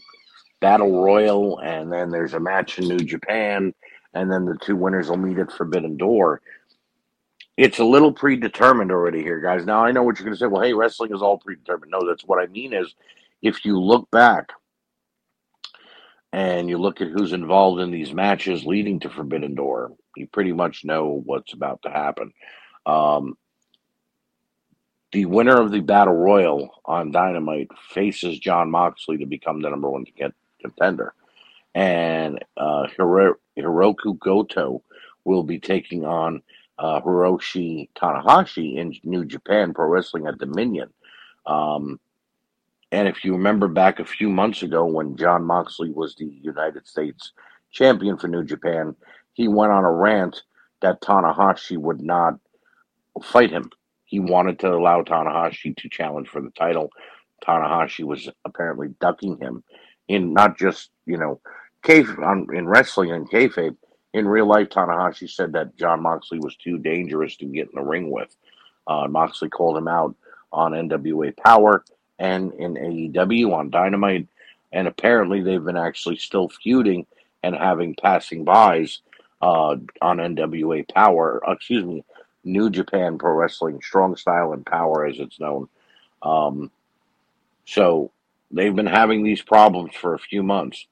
battle 0.61 1.03
royal, 1.03 1.59
and 1.59 1.91
then 1.91 2.11
there's 2.11 2.33
a 2.33 2.39
match 2.39 2.79
in 2.79 2.87
New 2.87 2.99
Japan, 2.99 3.73
and 4.13 4.31
then 4.31 4.45
the 4.45 4.57
two 4.57 4.75
winners 4.75 5.09
will 5.09 5.17
meet 5.17 5.39
at 5.39 5.51
Forbidden 5.51 5.97
Door. 5.97 6.41
It's 7.61 7.77
a 7.77 7.85
little 7.85 8.11
predetermined 8.11 8.91
already 8.91 9.21
here, 9.21 9.39
guys. 9.39 9.67
Now 9.67 9.85
I 9.85 9.91
know 9.91 10.01
what 10.01 10.17
you're 10.17 10.25
going 10.25 10.33
to 10.33 10.39
say. 10.39 10.47
Well, 10.47 10.63
hey, 10.63 10.73
wrestling 10.73 11.13
is 11.13 11.21
all 11.21 11.37
predetermined. 11.37 11.91
No, 11.91 12.07
that's 12.07 12.23
what 12.23 12.41
I 12.41 12.47
mean 12.47 12.73
is 12.73 12.95
if 13.43 13.63
you 13.63 13.79
look 13.79 14.09
back 14.09 14.49
and 16.33 16.67
you 16.67 16.79
look 16.79 17.01
at 17.01 17.09
who's 17.09 17.33
involved 17.33 17.79
in 17.79 17.91
these 17.91 18.13
matches 18.13 18.65
leading 18.65 18.99
to 19.01 19.11
Forbidden 19.11 19.53
Door, 19.53 19.91
you 20.17 20.25
pretty 20.25 20.53
much 20.53 20.83
know 20.83 21.21
what's 21.23 21.53
about 21.53 21.83
to 21.83 21.91
happen. 21.91 22.33
Um, 22.87 23.37
the 25.11 25.27
winner 25.27 25.61
of 25.61 25.69
the 25.69 25.81
Battle 25.81 26.15
Royal 26.15 26.81
on 26.85 27.11
Dynamite 27.11 27.69
faces 27.91 28.39
Jon 28.39 28.71
Moxley 28.71 29.19
to 29.19 29.27
become 29.27 29.61
the 29.61 29.69
number 29.69 29.87
one 29.87 30.05
contender. 30.59 31.13
And 31.75 32.43
uh, 32.57 32.87
Hiro- 32.97 33.35
Hirooki 33.55 34.17
Goto 34.17 34.81
will 35.25 35.43
be 35.43 35.59
taking 35.59 36.05
on 36.05 36.41
uh, 36.81 36.99
Hiroshi 37.01 37.89
Tanahashi 37.95 38.77
in 38.77 38.95
New 39.03 39.23
Japan 39.23 39.71
Pro 39.71 39.87
Wrestling 39.87 40.25
at 40.25 40.39
Dominion. 40.39 40.89
Um, 41.45 41.99
and 42.91 43.07
if 43.07 43.23
you 43.23 43.33
remember 43.33 43.67
back 43.67 43.99
a 43.99 44.05
few 44.05 44.29
months 44.29 44.63
ago 44.63 44.83
when 44.85 45.15
Jon 45.15 45.45
Moxley 45.45 45.91
was 45.91 46.15
the 46.15 46.25
United 46.25 46.87
States 46.87 47.33
champion 47.71 48.17
for 48.17 48.27
New 48.27 48.43
Japan, 48.43 48.95
he 49.33 49.47
went 49.47 49.71
on 49.71 49.85
a 49.85 49.91
rant 49.91 50.41
that 50.81 51.01
Tanahashi 51.01 51.77
would 51.77 52.01
not 52.01 52.39
fight 53.23 53.51
him. 53.51 53.69
He 54.05 54.19
wanted 54.19 54.59
to 54.59 54.73
allow 54.73 55.03
Tanahashi 55.03 55.77
to 55.77 55.89
challenge 55.89 56.29
for 56.29 56.41
the 56.41 56.51
title. 56.51 56.89
Tanahashi 57.45 58.03
was 58.03 58.27
apparently 58.43 58.89
ducking 58.99 59.37
him 59.37 59.63
in 60.07 60.33
not 60.33 60.57
just, 60.57 60.89
you 61.05 61.17
know, 61.17 61.39
on, 62.23 62.47
in 62.53 62.67
wrestling 62.67 63.11
and 63.11 63.29
kayfabe. 63.29 63.77
In 64.13 64.27
real 64.27 64.45
life, 64.45 64.69
Tanahashi 64.69 65.29
said 65.29 65.53
that 65.53 65.77
Jon 65.77 66.01
Moxley 66.01 66.39
was 66.39 66.55
too 66.55 66.77
dangerous 66.77 67.37
to 67.37 67.45
get 67.45 67.69
in 67.69 67.75
the 67.75 67.81
ring 67.81 68.09
with. 68.11 68.35
Uh, 68.87 69.07
Moxley 69.07 69.49
called 69.49 69.77
him 69.77 69.87
out 69.87 70.15
on 70.51 70.73
NWA 70.73 71.35
Power 71.37 71.85
and 72.19 72.53
in 72.53 72.73
AEW 72.73 73.53
on 73.53 73.69
Dynamite. 73.69 74.27
And 74.73 74.87
apparently, 74.87 75.41
they've 75.41 75.63
been 75.63 75.77
actually 75.77 76.17
still 76.17 76.49
feuding 76.49 77.05
and 77.43 77.55
having 77.55 77.95
passing 77.95 78.43
bys 78.43 78.99
uh, 79.41 79.75
on 80.01 80.17
NWA 80.17 80.87
Power, 80.93 81.41
excuse 81.47 81.85
me, 81.85 82.03
New 82.43 82.69
Japan 82.69 83.17
Pro 83.17 83.33
Wrestling, 83.33 83.81
Strong 83.81 84.15
Style 84.17 84.53
and 84.53 84.65
Power 84.65 85.05
as 85.05 85.19
it's 85.19 85.39
known. 85.39 85.67
Um, 86.21 86.71
so 87.65 88.11
they've 88.51 88.75
been 88.75 88.85
having 88.85 89.23
these 89.23 89.41
problems 89.41 89.95
for 89.95 90.13
a 90.13 90.19
few 90.19 90.43
months. 90.43 90.85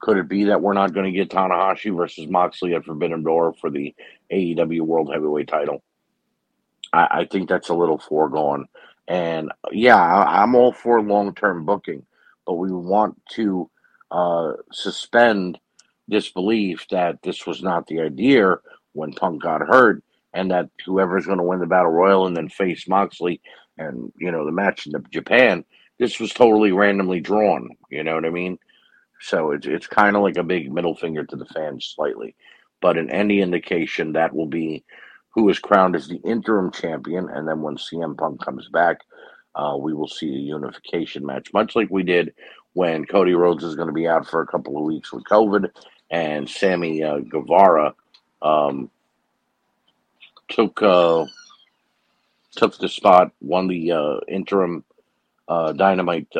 Could 0.00 0.16
it 0.16 0.28
be 0.28 0.44
that 0.44 0.62
we're 0.62 0.72
not 0.72 0.94
going 0.94 1.06
to 1.06 1.16
get 1.16 1.30
Tanahashi 1.30 1.94
versus 1.94 2.26
Moxley 2.28 2.74
at 2.74 2.84
Forbidden 2.84 3.22
Door 3.22 3.54
for 3.60 3.70
the 3.70 3.94
AEW 4.32 4.80
World 4.80 5.10
Heavyweight 5.12 5.48
title? 5.48 5.82
I, 6.92 7.08
I 7.10 7.24
think 7.30 7.48
that's 7.48 7.68
a 7.68 7.74
little 7.74 7.98
foregone. 7.98 8.66
And 9.08 9.50
yeah, 9.72 9.96
I, 9.96 10.42
am 10.42 10.54
all 10.54 10.72
for 10.72 11.02
long 11.02 11.34
term 11.34 11.64
booking, 11.64 12.06
but 12.46 12.54
we 12.54 12.70
want 12.70 13.20
to 13.32 13.68
uh, 14.10 14.52
suspend 14.72 15.58
disbelief 16.08 16.86
that 16.90 17.22
this 17.22 17.46
was 17.46 17.62
not 17.62 17.86
the 17.86 18.00
idea 18.00 18.56
when 18.92 19.12
Punk 19.12 19.42
got 19.42 19.60
hurt, 19.60 20.02
and 20.32 20.50
that 20.50 20.70
whoever's 20.84 21.26
going 21.26 21.38
to 21.38 21.44
win 21.44 21.60
the 21.60 21.66
battle 21.66 21.90
royal 21.90 22.26
and 22.26 22.36
then 22.36 22.48
face 22.48 22.88
Moxley, 22.88 23.40
and 23.78 24.12
you 24.18 24.30
know 24.30 24.44
the 24.44 24.52
match 24.52 24.86
in 24.86 24.92
Japan, 25.10 25.64
this 25.98 26.20
was 26.20 26.32
totally 26.32 26.72
randomly 26.72 27.20
drawn. 27.20 27.70
You 27.90 28.04
know 28.04 28.14
what 28.14 28.24
I 28.24 28.30
mean? 28.30 28.58
So 29.20 29.52
it's 29.52 29.66
it's 29.66 29.86
kind 29.86 30.16
of 30.16 30.22
like 30.22 30.36
a 30.36 30.42
big 30.42 30.72
middle 30.72 30.94
finger 30.94 31.24
to 31.24 31.36
the 31.36 31.46
fans, 31.46 31.92
slightly. 31.94 32.34
But 32.80 32.96
in 32.96 33.10
any 33.10 33.40
indication, 33.40 34.12
that 34.12 34.34
will 34.34 34.46
be 34.46 34.84
who 35.30 35.48
is 35.48 35.58
crowned 35.58 35.94
as 35.94 36.08
the 36.08 36.20
interim 36.24 36.72
champion. 36.72 37.28
And 37.28 37.46
then 37.46 37.60
when 37.60 37.76
CM 37.76 38.16
Punk 38.16 38.42
comes 38.44 38.68
back, 38.68 39.00
uh, 39.54 39.76
we 39.78 39.94
will 39.94 40.08
see 40.08 40.28
a 40.28 40.38
unification 40.38 41.24
match, 41.24 41.52
much 41.52 41.76
like 41.76 41.90
we 41.90 42.02
did 42.02 42.32
when 42.72 43.04
Cody 43.04 43.34
Rhodes 43.34 43.64
is 43.64 43.74
going 43.74 43.88
to 43.88 43.94
be 43.94 44.06
out 44.06 44.28
for 44.28 44.40
a 44.40 44.46
couple 44.46 44.76
of 44.76 44.84
weeks 44.84 45.12
with 45.12 45.24
COVID, 45.24 45.70
and 46.10 46.48
Sammy 46.48 47.02
uh, 47.02 47.18
Guevara 47.18 47.94
um, 48.42 48.90
took 50.48 50.80
uh, 50.82 51.26
took 52.56 52.76
the 52.78 52.88
spot, 52.88 53.32
won 53.40 53.68
the 53.68 53.92
uh, 53.92 54.16
interim 54.28 54.84
uh, 55.48 55.72
Dynamite 55.72 56.30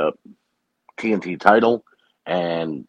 TNT 0.98 1.34
uh, 1.34 1.38
title, 1.38 1.84
and 2.26 2.86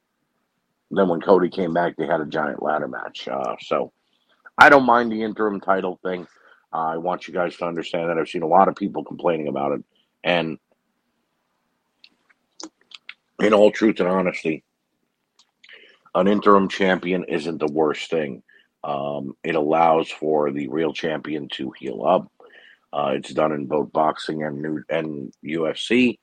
then 0.92 1.08
when 1.08 1.22
Cody 1.22 1.50
came 1.50 1.74
back, 1.74 1.96
they 1.96 2.06
had 2.06 2.22
a 2.22 2.26
giant 2.26 2.62
ladder 2.62 2.88
match. 2.88 3.28
so 3.62 3.92
I 4.58 4.70
don't 4.70 4.86
mind 4.86 5.12
the 5.12 5.24
interim 5.24 5.60
title 5.60 6.00
thing. 6.04 6.28
Uh, 6.74 6.78
I 6.78 6.98
want 6.98 7.28
you 7.28 7.34
guys 7.34 7.56
to 7.58 7.66
understand 7.66 8.10
that 8.10 8.18
I've 8.18 8.30
seen 8.30 8.44
a 8.44 8.48
lot 8.48 8.68
of 8.68 8.76
people 8.76 9.04
complaining 9.04 9.48
about 9.48 9.74
it, 9.74 9.84
and 10.24 10.58
in 13.40 13.54
all 13.54 13.72
truth 13.72 14.00
and 14.00 14.08
honesty, 14.08 14.64
an 16.16 16.28
interim 16.28 16.70
champion 16.70 17.24
isn't 17.26 17.58
the 17.58 17.72
worst 17.72 18.10
thing. 18.10 18.44
Um, 18.84 19.36
it 19.44 19.56
allows 19.56 20.10
for 20.10 20.52
the 20.52 20.68
real 20.68 20.94
champion 20.94 21.48
to 21.54 21.72
heal 21.78 22.06
up. 22.06 22.32
Uh, 22.94 23.14
it's 23.16 23.34
done 23.34 23.52
in 23.52 23.66
both 23.68 23.92
boxing 23.92 24.44
and 24.44 24.62
new 24.62 24.84
and 24.90 25.34
UFC. 25.46 26.20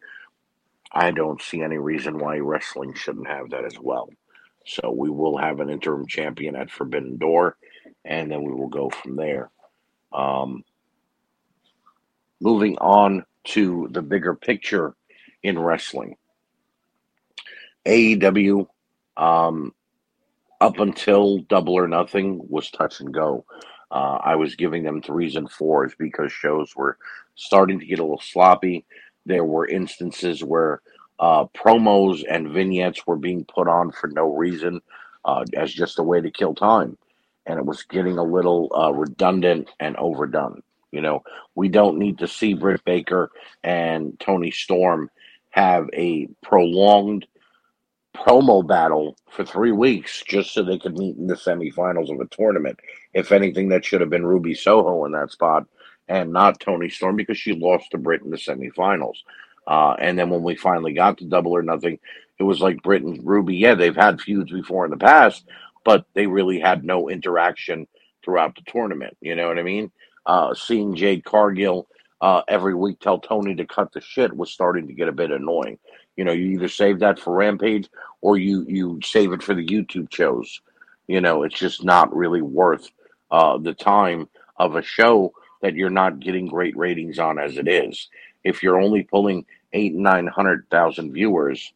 I 0.92 1.10
don't 1.10 1.42
see 1.42 1.62
any 1.62 1.78
reason 1.78 2.18
why 2.18 2.38
wrestling 2.38 2.94
shouldn't 2.94 3.28
have 3.28 3.50
that 3.50 3.64
as 3.64 3.78
well. 3.78 4.08
So 4.66 4.90
we 4.90 5.10
will 5.10 5.38
have 5.38 5.60
an 5.60 5.70
interim 5.70 6.06
champion 6.06 6.56
at 6.56 6.70
Forbidden 6.70 7.16
Door, 7.16 7.56
and 8.04 8.30
then 8.30 8.42
we 8.42 8.52
will 8.52 8.68
go 8.68 8.90
from 8.90 9.16
there. 9.16 9.50
Um, 10.12 10.64
moving 12.40 12.76
on 12.78 13.24
to 13.44 13.88
the 13.90 14.02
bigger 14.02 14.34
picture 14.34 14.94
in 15.42 15.58
wrestling. 15.58 16.16
AEW, 17.86 18.66
um, 19.16 19.72
up 20.60 20.78
until 20.78 21.38
Double 21.38 21.74
or 21.74 21.88
Nothing, 21.88 22.40
was 22.48 22.70
touch 22.70 23.00
and 23.00 23.12
go. 23.12 23.44
Uh, 23.90 24.18
I 24.22 24.36
was 24.36 24.54
giving 24.54 24.82
them 24.82 25.00
threes 25.00 25.36
and 25.36 25.50
fours 25.50 25.94
because 25.98 26.30
shows 26.30 26.76
were 26.76 26.98
starting 27.36 27.80
to 27.80 27.86
get 27.86 28.00
a 28.00 28.02
little 28.02 28.20
sloppy. 28.20 28.84
There 29.28 29.44
were 29.44 29.68
instances 29.68 30.42
where 30.42 30.80
uh, 31.20 31.44
promos 31.56 32.24
and 32.28 32.50
vignettes 32.50 33.06
were 33.06 33.16
being 33.16 33.44
put 33.44 33.68
on 33.68 33.92
for 33.92 34.08
no 34.08 34.34
reason 34.34 34.80
uh, 35.24 35.44
as 35.54 35.72
just 35.72 35.98
a 35.98 36.02
way 36.02 36.20
to 36.20 36.30
kill 36.30 36.54
time. 36.54 36.96
And 37.46 37.58
it 37.58 37.66
was 37.66 37.82
getting 37.82 38.18
a 38.18 38.22
little 38.22 38.72
uh, 38.74 38.92
redundant 38.92 39.70
and 39.80 39.96
overdone. 39.96 40.62
You 40.92 41.02
know, 41.02 41.22
we 41.54 41.68
don't 41.68 41.98
need 41.98 42.18
to 42.18 42.28
see 42.28 42.54
Britt 42.54 42.84
Baker 42.84 43.30
and 43.62 44.18
Toni 44.18 44.50
Storm 44.50 45.10
have 45.50 45.90
a 45.92 46.28
prolonged 46.42 47.26
promo 48.16 48.66
battle 48.66 49.16
for 49.30 49.44
three 49.44 49.72
weeks 49.72 50.22
just 50.26 50.52
so 50.54 50.62
they 50.62 50.78
could 50.78 50.96
meet 50.96 51.16
in 51.16 51.26
the 51.26 51.34
semifinals 51.34 52.10
of 52.10 52.20
a 52.20 52.26
tournament. 52.26 52.80
If 53.12 53.32
anything, 53.32 53.68
that 53.68 53.84
should 53.84 54.00
have 54.00 54.10
been 54.10 54.26
Ruby 54.26 54.54
Soho 54.54 55.04
in 55.04 55.12
that 55.12 55.30
spot 55.30 55.66
and 56.08 56.32
not 56.32 56.60
Toni 56.60 56.88
Storm 56.88 57.16
because 57.16 57.38
she 57.38 57.52
lost 57.52 57.90
to 57.90 57.98
Britt 57.98 58.22
in 58.22 58.30
the 58.30 58.36
semifinals. 58.36 59.18
Uh, 59.66 59.94
and 59.98 60.18
then 60.18 60.30
when 60.30 60.42
we 60.42 60.56
finally 60.56 60.92
got 60.94 61.18
to 61.18 61.24
Double 61.26 61.52
or 61.52 61.62
Nothing, 61.62 61.98
it 62.38 62.42
was 62.42 62.60
like 62.60 62.82
Britt 62.82 63.02
and 63.02 63.26
Ruby. 63.26 63.56
Yeah, 63.56 63.74
they've 63.74 63.94
had 63.94 64.20
feuds 64.20 64.50
before 64.50 64.84
in 64.84 64.90
the 64.90 64.96
past, 64.96 65.44
but 65.84 66.06
they 66.14 66.26
really 66.26 66.58
had 66.58 66.84
no 66.84 67.08
interaction 67.08 67.86
throughout 68.24 68.54
the 68.54 68.62
tournament. 68.70 69.16
You 69.20 69.34
know 69.34 69.48
what 69.48 69.58
I 69.58 69.62
mean? 69.62 69.90
Uh, 70.24 70.54
seeing 70.54 70.94
Jade 70.94 71.24
Cargill 71.24 71.88
uh, 72.20 72.42
every 72.48 72.74
week 72.74 73.00
tell 73.00 73.18
Tony 73.18 73.54
to 73.54 73.66
cut 73.66 73.92
the 73.92 74.00
shit 74.00 74.36
was 74.36 74.50
starting 74.50 74.86
to 74.88 74.94
get 74.94 75.08
a 75.08 75.12
bit 75.12 75.30
annoying. 75.30 75.78
You 76.16 76.24
know, 76.24 76.32
you 76.32 76.46
either 76.52 76.68
save 76.68 76.98
that 77.00 77.18
for 77.18 77.34
Rampage 77.34 77.88
or 78.20 78.36
you 78.36 78.64
you 78.68 79.00
save 79.04 79.32
it 79.32 79.42
for 79.42 79.54
the 79.54 79.66
YouTube 79.66 80.12
shows. 80.12 80.60
You 81.06 81.20
know, 81.20 81.44
it's 81.44 81.58
just 81.58 81.84
not 81.84 82.14
really 82.14 82.42
worth 82.42 82.90
uh, 83.30 83.58
the 83.58 83.74
time 83.74 84.28
of 84.56 84.74
a 84.74 84.82
show 84.82 85.32
that 85.62 85.74
you're 85.74 85.90
not 85.90 86.20
getting 86.20 86.46
great 86.46 86.76
ratings 86.76 87.18
on 87.18 87.38
as 87.38 87.56
it 87.56 87.68
is. 87.68 88.08
If 88.44 88.62
you're 88.62 88.80
only 88.80 89.02
pulling 89.02 89.46
eight 89.72 89.94
nine 89.94 90.26
hundred 90.26 90.66
thousand 90.70 91.12
viewers 91.12 91.72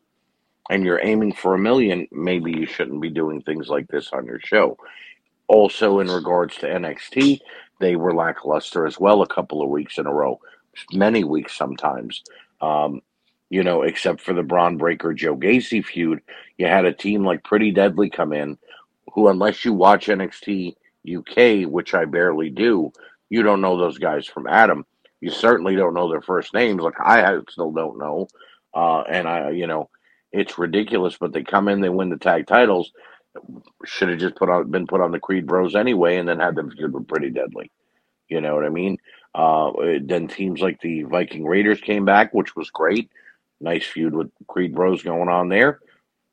and 0.70 0.84
you're 0.84 1.04
aiming 1.04 1.32
for 1.32 1.54
a 1.54 1.58
million, 1.58 2.06
maybe 2.12 2.52
you 2.52 2.66
shouldn't 2.66 3.02
be 3.02 3.10
doing 3.10 3.42
things 3.42 3.68
like 3.68 3.88
this 3.88 4.10
on 4.12 4.26
your 4.26 4.40
show. 4.40 4.78
Also, 5.48 5.98
in 6.00 6.08
regards 6.08 6.56
to 6.56 6.66
NXT, 6.66 7.40
they 7.80 7.96
were 7.96 8.14
lackluster 8.14 8.86
as 8.86 8.98
well 8.98 9.22
a 9.22 9.26
couple 9.26 9.60
of 9.60 9.68
weeks 9.68 9.98
in 9.98 10.06
a 10.06 10.12
row, 10.12 10.40
many 10.92 11.24
weeks 11.24 11.56
sometimes. 11.56 12.22
Um, 12.60 13.02
you 13.50 13.62
know, 13.62 13.82
except 13.82 14.20
for 14.22 14.32
the 14.32 14.42
Bron 14.42 14.78
Breakker 14.78 15.12
Joe 15.12 15.36
Gacy 15.36 15.84
feud, 15.84 16.22
you 16.56 16.66
had 16.66 16.86
a 16.86 16.92
team 16.92 17.24
like 17.24 17.44
Pretty 17.44 17.70
Deadly 17.70 18.08
come 18.08 18.32
in, 18.32 18.56
who, 19.12 19.28
unless 19.28 19.64
you 19.64 19.74
watch 19.74 20.06
NXT 20.06 20.74
UK, 21.06 21.68
which 21.68 21.92
I 21.92 22.06
barely 22.06 22.48
do, 22.48 22.92
you 23.32 23.42
don't 23.42 23.62
know 23.62 23.78
those 23.78 23.96
guys 23.96 24.26
from 24.26 24.46
Adam. 24.46 24.84
You 25.22 25.30
certainly 25.30 25.74
don't 25.74 25.94
know 25.94 26.10
their 26.10 26.20
first 26.20 26.52
names, 26.52 26.82
like 26.82 27.00
I 27.00 27.38
still 27.48 27.72
don't 27.72 27.98
know. 27.98 28.28
Uh, 28.74 29.00
and 29.08 29.26
I, 29.26 29.52
you 29.52 29.66
know, 29.66 29.88
it's 30.32 30.58
ridiculous. 30.58 31.16
But 31.18 31.32
they 31.32 31.42
come 31.42 31.68
in, 31.68 31.80
they 31.80 31.88
win 31.88 32.10
the 32.10 32.18
tag 32.18 32.46
titles. 32.46 32.92
Should 33.86 34.10
have 34.10 34.18
just 34.18 34.36
put 34.36 34.50
on 34.50 34.70
been 34.70 34.86
put 34.86 35.00
on 35.00 35.12
the 35.12 35.18
Creed 35.18 35.46
Bros 35.46 35.74
anyway, 35.74 36.18
and 36.18 36.28
then 36.28 36.40
had 36.40 36.54
them 36.54 36.70
feud 36.70 36.92
with 36.92 37.08
Pretty 37.08 37.30
Deadly. 37.30 37.70
You 38.28 38.42
know 38.42 38.54
what 38.54 38.66
I 38.66 38.68
mean? 38.68 38.98
Uh, 39.34 39.72
then 40.02 40.28
teams 40.28 40.60
like 40.60 40.78
the 40.82 41.04
Viking 41.04 41.46
Raiders 41.46 41.80
came 41.80 42.04
back, 42.04 42.34
which 42.34 42.54
was 42.54 42.68
great. 42.68 43.08
Nice 43.62 43.86
feud 43.86 44.14
with 44.14 44.30
Creed 44.46 44.74
Bros 44.74 45.02
going 45.02 45.30
on 45.30 45.48
there. 45.48 45.80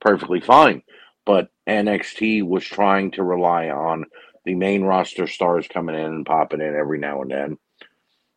Perfectly 0.01 0.41
fine. 0.41 0.83
But 1.25 1.49
NXT 1.65 2.45
was 2.45 2.65
trying 2.65 3.11
to 3.11 3.23
rely 3.23 3.69
on 3.69 4.03
the 4.49 4.55
main 4.55 4.81
roster 4.81 5.27
stars 5.27 5.67
coming 5.67 5.93
in 5.93 6.05
and 6.05 6.25
popping 6.25 6.59
in 6.59 6.75
every 6.75 6.97
now 6.97 7.21
and 7.21 7.29
then. 7.29 7.57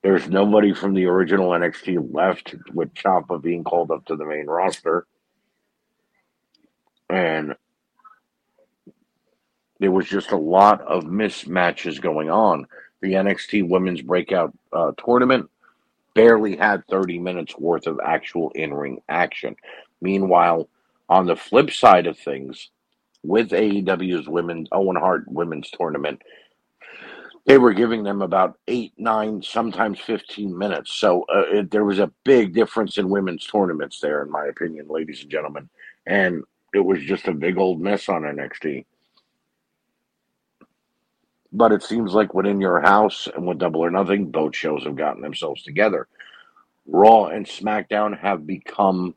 There's 0.02 0.28
nobody 0.28 0.74
from 0.74 0.92
the 0.92 1.06
original 1.06 1.52
NXT 1.52 2.12
left 2.12 2.54
with 2.74 2.92
Ciampa 2.92 3.40
being 3.40 3.64
called 3.64 3.90
up 3.90 4.04
to 4.04 4.16
the 4.16 4.26
main 4.26 4.44
roster. 4.44 5.06
And 7.08 7.54
there 9.80 9.90
was 9.90 10.06
just 10.06 10.32
a 10.32 10.36
lot 10.36 10.82
of 10.82 11.04
mismatches 11.04 11.98
going 11.98 12.28
on. 12.28 12.66
The 13.00 13.12
NXT 13.12 13.70
Women's 13.70 14.02
Breakout 14.02 14.52
uh, 14.70 14.92
Tournament 15.02 15.48
barely 16.14 16.56
had 16.56 16.86
30 16.88 17.20
minutes 17.20 17.56
worth 17.56 17.86
of 17.86 18.00
actual 18.04 18.50
in 18.50 18.74
ring 18.74 19.00
action. 19.08 19.56
Meanwhile, 20.02 20.68
on 21.08 21.24
the 21.24 21.36
flip 21.36 21.70
side 21.70 22.06
of 22.06 22.18
things, 22.18 22.68
with 23.22 23.50
AEW's 23.50 24.28
Women's 24.28 24.68
Owen 24.72 24.96
Hart 24.96 25.24
Women's 25.26 25.70
Tournament, 25.70 26.22
they 27.46 27.58
were 27.58 27.72
giving 27.72 28.02
them 28.04 28.22
about 28.22 28.58
eight, 28.68 28.92
nine, 28.96 29.42
sometimes 29.42 29.98
15 30.00 30.56
minutes. 30.56 30.94
So 30.94 31.24
uh, 31.34 31.44
it, 31.50 31.70
there 31.70 31.84
was 31.84 31.98
a 31.98 32.12
big 32.24 32.54
difference 32.54 32.98
in 32.98 33.10
women's 33.10 33.46
tournaments 33.46 34.00
there, 34.00 34.22
in 34.22 34.30
my 34.30 34.46
opinion, 34.46 34.86
ladies 34.88 35.22
and 35.22 35.30
gentlemen. 35.30 35.68
And 36.06 36.44
it 36.72 36.80
was 36.80 37.00
just 37.02 37.26
a 37.28 37.32
big 37.32 37.58
old 37.58 37.80
mess 37.80 38.08
on 38.08 38.22
NXT. 38.22 38.84
But 41.52 41.72
it 41.72 41.82
seems 41.82 42.14
like 42.14 42.32
within 42.32 42.60
your 42.60 42.80
house 42.80 43.28
and 43.34 43.46
with 43.46 43.58
Double 43.58 43.84
or 43.84 43.90
Nothing, 43.90 44.30
both 44.30 44.56
shows 44.56 44.84
have 44.84 44.96
gotten 44.96 45.20
themselves 45.20 45.62
together. 45.62 46.08
Raw 46.86 47.26
and 47.26 47.44
SmackDown 47.44 48.18
have 48.18 48.46
become 48.46 49.14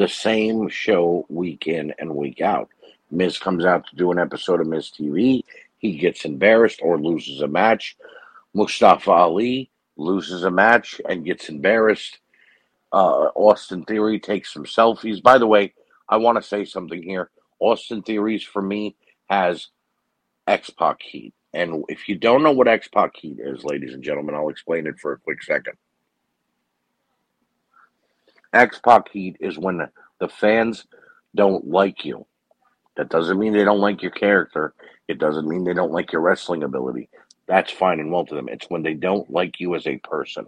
the 0.00 0.08
same 0.08 0.66
show 0.70 1.26
week 1.28 1.66
in 1.66 1.92
and 1.98 2.16
week 2.16 2.40
out. 2.40 2.70
Miz 3.10 3.38
comes 3.38 3.66
out 3.66 3.86
to 3.86 3.96
do 3.96 4.10
an 4.10 4.18
episode 4.18 4.58
of 4.58 4.66
Miz 4.66 4.90
TV. 4.90 5.44
He 5.76 5.98
gets 5.98 6.24
embarrassed 6.24 6.80
or 6.82 6.98
loses 6.98 7.42
a 7.42 7.46
match. 7.46 7.98
Mustafa 8.54 9.10
Ali 9.10 9.70
loses 9.98 10.44
a 10.44 10.50
match 10.50 11.02
and 11.06 11.26
gets 11.26 11.50
embarrassed. 11.50 12.18
Uh, 12.90 13.28
Austin 13.36 13.84
Theory 13.84 14.18
takes 14.18 14.50
some 14.54 14.64
selfies. 14.64 15.22
By 15.22 15.36
the 15.36 15.46
way, 15.46 15.74
I 16.08 16.16
want 16.16 16.40
to 16.40 16.48
say 16.48 16.64
something 16.64 17.02
here. 17.02 17.30
Austin 17.58 18.02
Theories 18.02 18.42
for 18.42 18.62
me 18.62 18.96
has 19.28 19.68
X 20.46 20.70
Pac 20.70 21.02
heat. 21.02 21.34
And 21.52 21.84
if 21.88 22.08
you 22.08 22.16
don't 22.16 22.42
know 22.42 22.52
what 22.52 22.68
X 22.68 22.88
Pac 22.88 23.16
heat 23.16 23.36
is, 23.38 23.64
ladies 23.64 23.92
and 23.92 24.02
gentlemen, 24.02 24.34
I'll 24.34 24.48
explain 24.48 24.86
it 24.86 24.98
for 24.98 25.12
a 25.12 25.18
quick 25.18 25.42
second. 25.42 25.74
X 28.52 28.80
Pac 28.80 29.10
heat 29.10 29.36
is 29.40 29.58
when 29.58 29.78
the, 30.18 30.28
fans 30.28 30.86
don't 31.34 31.66
like 31.66 32.04
you. 32.04 32.26
That 32.96 33.08
doesn't 33.08 33.38
mean 33.38 33.52
they 33.52 33.64
don't 33.64 33.80
like 33.80 34.02
your 34.02 34.10
character. 34.10 34.74
It 35.08 35.18
doesn't 35.18 35.48
mean 35.48 35.64
they 35.64 35.74
don't 35.74 35.92
like 35.92 36.12
your 36.12 36.20
wrestling 36.20 36.62
ability. 36.62 37.08
That's 37.46 37.72
fine 37.72 38.00
and 38.00 38.12
well 38.12 38.26
to 38.26 38.34
them. 38.34 38.48
It's 38.48 38.68
when 38.68 38.82
they 38.82 38.94
don't 38.94 39.30
like 39.30 39.60
you 39.60 39.74
as 39.74 39.86
a 39.86 39.98
person. 39.98 40.46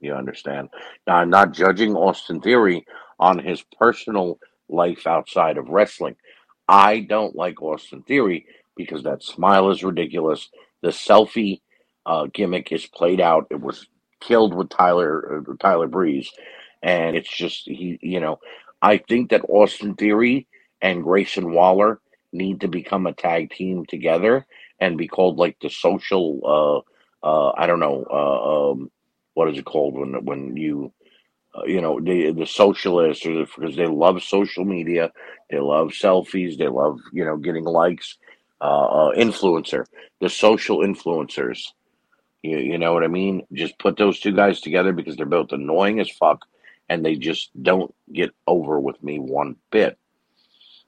You 0.00 0.14
understand? 0.14 0.68
Now, 1.06 1.16
I'm 1.16 1.30
not 1.30 1.52
judging 1.52 1.94
Austin 1.94 2.40
Theory 2.40 2.86
on 3.18 3.38
his 3.38 3.62
personal 3.78 4.38
life 4.68 5.06
outside 5.06 5.58
of 5.58 5.68
wrestling. 5.68 6.16
I 6.68 7.00
don't 7.00 7.34
like 7.34 7.62
Austin 7.62 8.02
Theory 8.02 8.46
because 8.76 9.02
that 9.02 9.22
smile 9.22 9.70
is 9.70 9.82
ridiculous. 9.82 10.50
The 10.82 10.88
selfie 10.88 11.60
uh, 12.06 12.26
gimmick 12.32 12.72
is 12.72 12.86
played 12.86 13.20
out. 13.20 13.48
It 13.50 13.60
was 13.60 13.86
killed 14.20 14.54
with 14.54 14.68
Tyler 14.70 15.44
uh, 15.48 15.52
Tyler 15.58 15.88
Breeze, 15.88 16.30
and 16.82 17.16
it's 17.16 17.34
just 17.34 17.64
he. 17.66 17.98
You 18.02 18.20
know, 18.20 18.38
I 18.82 18.98
think 18.98 19.30
that 19.30 19.48
Austin 19.48 19.94
Theory 19.94 20.46
and 20.80 21.02
Grayson 21.02 21.52
Waller 21.52 22.00
need 22.32 22.60
to 22.60 22.68
become 22.68 23.06
a 23.06 23.12
tag 23.12 23.50
team 23.50 23.86
together 23.86 24.46
and 24.80 24.98
be 24.98 25.08
called 25.08 25.38
like 25.38 25.56
the 25.60 25.70
social. 25.70 26.84
Uh, 27.22 27.26
uh, 27.26 27.52
I 27.56 27.66
don't 27.66 27.80
know. 27.80 28.06
Uh, 28.10 28.70
um, 28.70 28.90
what 29.34 29.48
is 29.48 29.58
it 29.58 29.64
called 29.64 29.94
when 29.94 30.24
when 30.24 30.56
you 30.56 30.92
uh, 31.54 31.64
you 31.64 31.80
know 31.80 32.00
the 32.00 32.32
the 32.32 32.46
socialists 32.46 33.24
or 33.24 33.34
the, 33.34 33.46
because 33.56 33.76
they 33.76 33.86
love 33.86 34.22
social 34.22 34.64
media 34.64 35.10
they 35.50 35.58
love 35.58 35.88
selfies 35.88 36.58
they 36.58 36.68
love 36.68 36.98
you 37.12 37.24
know 37.24 37.36
getting 37.36 37.64
likes 37.64 38.18
uh, 38.60 38.86
uh, 38.86 39.14
influencer 39.14 39.86
the 40.20 40.28
social 40.28 40.78
influencers 40.78 41.68
you, 42.42 42.58
you 42.58 42.78
know 42.78 42.92
what 42.92 43.04
i 43.04 43.06
mean 43.06 43.46
just 43.52 43.78
put 43.78 43.96
those 43.96 44.20
two 44.20 44.32
guys 44.32 44.60
together 44.60 44.92
because 44.92 45.16
they're 45.16 45.24
both 45.24 45.52
annoying 45.52 46.00
as 46.00 46.10
fuck 46.10 46.44
and 46.88 47.04
they 47.04 47.16
just 47.16 47.50
don't 47.62 47.94
get 48.12 48.30
over 48.46 48.80
with 48.80 49.02
me 49.02 49.18
one 49.18 49.56
bit. 49.70 49.98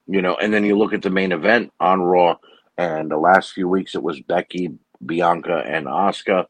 You 0.07 0.23
know, 0.23 0.37
and 0.37 0.53
then 0.53 0.65
you 0.65 0.77
look 0.77 0.93
at 0.93 1.03
the 1.03 1.11
main 1.11 1.33
event 1.33 1.73
on 1.79 2.03
Raw, 2.03 2.37
and 2.77 3.11
the 3.11 3.19
last 3.19 3.53
few 3.53 3.69
weeks 3.69 3.95
it 3.95 4.03
was 4.03 4.21
Becky, 4.21 4.71
Bianca, 5.05 5.63
and 5.67 5.87
Asuka. 5.87 6.47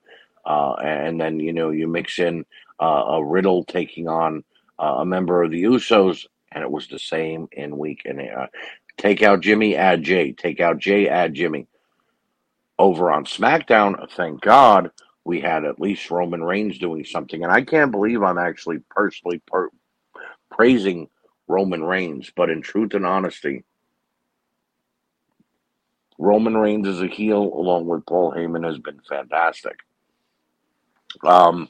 Uh, 0.46 0.74
and 0.74 1.20
then, 1.20 1.38
you 1.38 1.52
know, 1.52 1.70
you 1.70 1.86
mix 1.86 2.18
in 2.18 2.44
uh, 2.80 3.04
a 3.08 3.24
Riddle 3.24 3.64
taking 3.64 4.08
on 4.08 4.42
uh, 4.78 4.96
a 4.98 5.04
member 5.04 5.42
of 5.42 5.50
the 5.50 5.62
Usos, 5.64 6.26
and 6.52 6.64
it 6.64 6.70
was 6.70 6.88
the 6.88 6.98
same 6.98 7.48
in 7.52 7.76
week. 7.76 8.02
And 8.06 8.20
uh, 8.20 8.46
take 8.96 9.22
out 9.22 9.40
Jimmy, 9.40 9.76
add 9.76 10.02
Jay. 10.02 10.32
Take 10.32 10.60
out 10.60 10.78
Jay, 10.78 11.08
add 11.08 11.34
Jimmy. 11.34 11.66
Over 12.78 13.12
on 13.12 13.26
SmackDown, 13.26 14.10
thank 14.12 14.40
God 14.40 14.90
we 15.24 15.40
had 15.40 15.64
at 15.64 15.80
least 15.80 16.10
Roman 16.10 16.42
Reigns 16.42 16.78
doing 16.78 17.04
something. 17.04 17.42
And 17.42 17.52
I 17.52 17.62
can't 17.62 17.92
believe 17.92 18.22
I'm 18.22 18.38
actually 18.38 18.78
personally 18.90 19.42
per- 19.46 19.70
praising 20.50 21.08
Roman 21.48 21.84
Reigns, 21.84 22.30
but 22.34 22.50
in 22.50 22.62
truth 22.62 22.94
and 22.94 23.06
honesty, 23.06 23.64
Roman 26.18 26.56
Reigns 26.56 26.86
as 26.86 27.00
a 27.00 27.06
heel, 27.06 27.42
along 27.42 27.86
with 27.86 28.06
Paul 28.06 28.32
Heyman, 28.32 28.66
has 28.66 28.78
been 28.78 29.00
fantastic. 29.08 29.78
Um, 31.24 31.68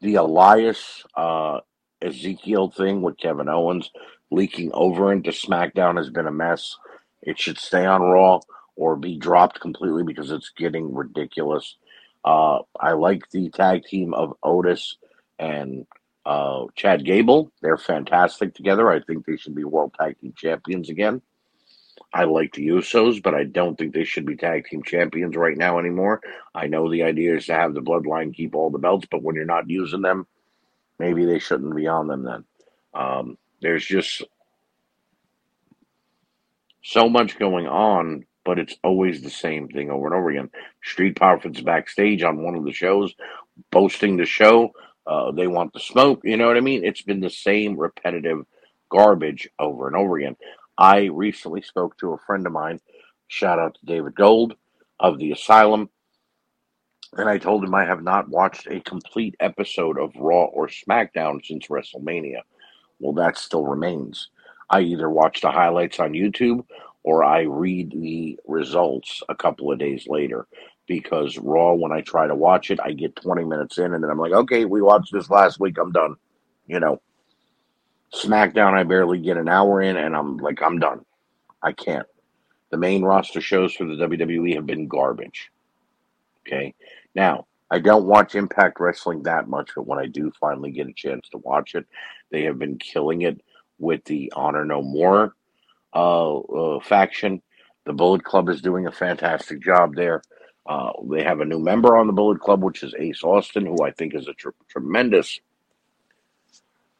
the 0.00 0.16
Elias 0.16 1.04
uh, 1.16 1.60
Ezekiel 2.02 2.70
thing 2.70 3.02
with 3.02 3.18
Kevin 3.18 3.48
Owens 3.48 3.90
leaking 4.30 4.70
over 4.72 5.12
into 5.12 5.30
SmackDown 5.30 5.96
has 5.96 6.10
been 6.10 6.26
a 6.26 6.32
mess. 6.32 6.76
It 7.22 7.38
should 7.38 7.58
stay 7.58 7.86
on 7.86 8.02
Raw 8.02 8.40
or 8.76 8.96
be 8.96 9.16
dropped 9.18 9.60
completely 9.60 10.02
because 10.02 10.30
it's 10.30 10.52
getting 10.56 10.94
ridiculous. 10.94 11.76
Uh, 12.24 12.60
I 12.78 12.92
like 12.92 13.28
the 13.30 13.50
tag 13.50 13.84
team 13.84 14.14
of 14.14 14.34
Otis 14.42 14.96
and 15.38 15.86
uh, 16.24 16.66
Chad 16.76 17.04
Gable. 17.04 17.52
They're 17.60 17.78
fantastic 17.78 18.54
together. 18.54 18.90
I 18.90 19.00
think 19.00 19.26
they 19.26 19.36
should 19.36 19.54
be 19.54 19.64
World 19.64 19.94
Tag 19.98 20.20
Team 20.20 20.34
Champions 20.36 20.88
again. 20.88 21.22
I 22.12 22.24
like 22.24 22.52
the 22.52 22.68
Usos, 22.68 23.22
but 23.22 23.34
I 23.34 23.44
don't 23.44 23.76
think 23.76 23.94
they 23.94 24.04
should 24.04 24.26
be 24.26 24.36
tag 24.36 24.66
team 24.66 24.82
champions 24.82 25.34
right 25.34 25.56
now 25.56 25.78
anymore. 25.78 26.20
I 26.54 26.66
know 26.66 26.90
the 26.90 27.04
idea 27.04 27.36
is 27.36 27.46
to 27.46 27.54
have 27.54 27.74
the 27.74 27.80
bloodline 27.80 28.34
keep 28.34 28.54
all 28.54 28.70
the 28.70 28.78
belts, 28.78 29.06
but 29.10 29.22
when 29.22 29.34
you're 29.34 29.44
not 29.44 29.70
using 29.70 30.02
them, 30.02 30.26
maybe 30.98 31.24
they 31.24 31.38
shouldn't 31.38 31.74
be 31.74 31.86
on 31.86 32.08
them 32.08 32.24
then. 32.24 32.44
Um, 32.92 33.38
there's 33.62 33.84
just 33.84 34.22
so 36.82 37.08
much 37.08 37.38
going 37.38 37.66
on, 37.66 38.26
but 38.44 38.58
it's 38.58 38.76
always 38.82 39.22
the 39.22 39.30
same 39.30 39.68
thing 39.68 39.90
over 39.90 40.06
and 40.06 40.14
over 40.14 40.30
again. 40.30 40.50
Street 40.82 41.16
Profits 41.16 41.60
backstage 41.60 42.22
on 42.22 42.42
one 42.42 42.54
of 42.54 42.64
the 42.64 42.72
shows, 42.72 43.14
boasting 43.70 44.16
the 44.16 44.26
show. 44.26 44.72
Uh, 45.06 45.32
they 45.32 45.46
want 45.46 45.72
the 45.72 45.80
smoke. 45.80 46.20
You 46.24 46.36
know 46.36 46.46
what 46.46 46.56
I 46.56 46.60
mean? 46.60 46.84
It's 46.84 47.02
been 47.02 47.20
the 47.20 47.30
same 47.30 47.76
repetitive 47.76 48.44
garbage 48.90 49.48
over 49.58 49.86
and 49.86 49.96
over 49.96 50.18
again. 50.18 50.36
I 50.78 51.04
recently 51.04 51.62
spoke 51.62 51.96
to 51.98 52.12
a 52.12 52.18
friend 52.18 52.46
of 52.46 52.52
mine, 52.52 52.80
shout 53.28 53.58
out 53.58 53.74
to 53.74 53.86
David 53.86 54.14
Gold 54.14 54.54
of 54.98 55.18
the 55.18 55.32
Asylum, 55.32 55.90
and 57.16 57.28
I 57.28 57.38
told 57.38 57.62
him 57.62 57.74
I 57.74 57.84
have 57.84 58.02
not 58.02 58.28
watched 58.28 58.66
a 58.68 58.80
complete 58.80 59.34
episode 59.38 59.98
of 59.98 60.12
Raw 60.16 60.44
or 60.44 60.68
SmackDown 60.68 61.44
since 61.44 61.66
WrestleMania. 61.66 62.40
Well, 63.00 63.12
that 63.14 63.36
still 63.36 63.66
remains. 63.66 64.30
I 64.70 64.80
either 64.80 65.10
watch 65.10 65.42
the 65.42 65.50
highlights 65.50 66.00
on 66.00 66.12
YouTube 66.12 66.64
or 67.04 67.24
I 67.24 67.42
read 67.42 67.90
the 67.90 68.38
results 68.46 69.22
a 69.28 69.34
couple 69.34 69.72
of 69.72 69.78
days 69.78 70.06
later 70.06 70.46
because 70.86 71.38
Raw, 71.38 71.72
when 71.74 71.92
I 71.92 72.00
try 72.00 72.26
to 72.26 72.34
watch 72.34 72.70
it, 72.70 72.80
I 72.80 72.92
get 72.92 73.16
20 73.16 73.44
minutes 73.44 73.78
in 73.78 73.94
and 73.94 74.02
then 74.02 74.10
I'm 74.10 74.18
like, 74.18 74.32
okay, 74.32 74.64
we 74.64 74.82
watched 74.82 75.12
this 75.12 75.30
last 75.30 75.58
week, 75.60 75.78
I'm 75.78 75.92
done. 75.92 76.16
You 76.66 76.80
know, 76.80 77.00
SmackDown, 78.14 78.74
I 78.74 78.84
barely 78.84 79.18
get 79.18 79.36
an 79.36 79.48
hour 79.48 79.80
in, 79.80 79.96
and 79.96 80.14
I'm 80.14 80.36
like, 80.36 80.62
I'm 80.62 80.78
done. 80.78 81.04
I 81.62 81.72
can't. 81.72 82.06
The 82.70 82.76
main 82.76 83.02
roster 83.02 83.40
shows 83.40 83.74
for 83.74 83.84
the 83.84 83.94
WWE 83.94 84.54
have 84.54 84.66
been 84.66 84.88
garbage. 84.88 85.50
Okay. 86.46 86.74
Now, 87.14 87.46
I 87.70 87.78
don't 87.78 88.06
watch 88.06 88.34
Impact 88.34 88.80
Wrestling 88.80 89.22
that 89.22 89.48
much, 89.48 89.70
but 89.74 89.86
when 89.86 89.98
I 89.98 90.06
do 90.06 90.30
finally 90.40 90.70
get 90.70 90.88
a 90.88 90.92
chance 90.92 91.28
to 91.30 91.38
watch 91.38 91.74
it, 91.74 91.86
they 92.30 92.42
have 92.44 92.58
been 92.58 92.78
killing 92.78 93.22
it 93.22 93.40
with 93.78 94.04
the 94.04 94.32
Honor 94.36 94.64
No 94.64 94.82
More 94.82 95.34
uh, 95.94 96.38
uh, 96.38 96.80
faction. 96.80 97.42
The 97.84 97.92
Bullet 97.92 98.24
Club 98.24 98.48
is 98.48 98.62
doing 98.62 98.86
a 98.86 98.92
fantastic 98.92 99.62
job 99.62 99.94
there. 99.94 100.22
Uh, 100.64 100.92
they 101.10 101.24
have 101.24 101.40
a 101.40 101.44
new 101.44 101.58
member 101.58 101.96
on 101.96 102.06
the 102.06 102.12
Bullet 102.12 102.40
Club, 102.40 102.62
which 102.62 102.82
is 102.82 102.94
Ace 102.98 103.24
Austin, 103.24 103.66
who 103.66 103.82
I 103.84 103.90
think 103.90 104.14
is 104.14 104.28
a 104.28 104.34
tr- 104.34 104.50
tremendous 104.68 105.40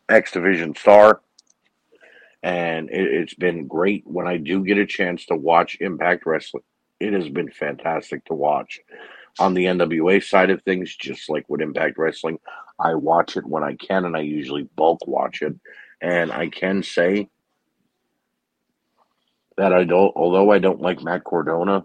X 0.08 0.32
Division 0.32 0.74
star. 0.74 1.20
And 2.42 2.90
it, 2.90 3.06
it's 3.06 3.34
been 3.34 3.68
great 3.68 4.04
when 4.04 4.26
I 4.26 4.36
do 4.36 4.64
get 4.64 4.78
a 4.78 4.86
chance 4.86 5.26
to 5.26 5.36
watch 5.36 5.78
Impact 5.80 6.26
Wrestling. 6.26 6.64
It 6.98 7.12
has 7.12 7.28
been 7.28 7.50
fantastic 7.50 8.24
to 8.26 8.34
watch. 8.34 8.80
On 9.38 9.54
the 9.54 9.64
NWA 9.64 10.22
side 10.22 10.50
of 10.50 10.62
things, 10.62 10.94
just 10.94 11.30
like 11.30 11.48
with 11.48 11.62
Impact 11.62 11.96
Wrestling, 11.96 12.38
I 12.78 12.94
watch 12.94 13.36
it 13.36 13.46
when 13.46 13.62
I 13.62 13.76
can, 13.76 14.04
and 14.04 14.16
I 14.16 14.20
usually 14.20 14.68
bulk 14.76 15.06
watch 15.06 15.40
it. 15.40 15.54
And 16.00 16.32
I 16.32 16.48
can 16.48 16.82
say 16.82 17.28
that 19.62 19.72
I 19.72 19.84
don't, 19.84 20.12
although 20.16 20.50
I 20.50 20.58
don't 20.58 20.80
like 20.80 21.04
Matt 21.04 21.22
Cardona, 21.22 21.84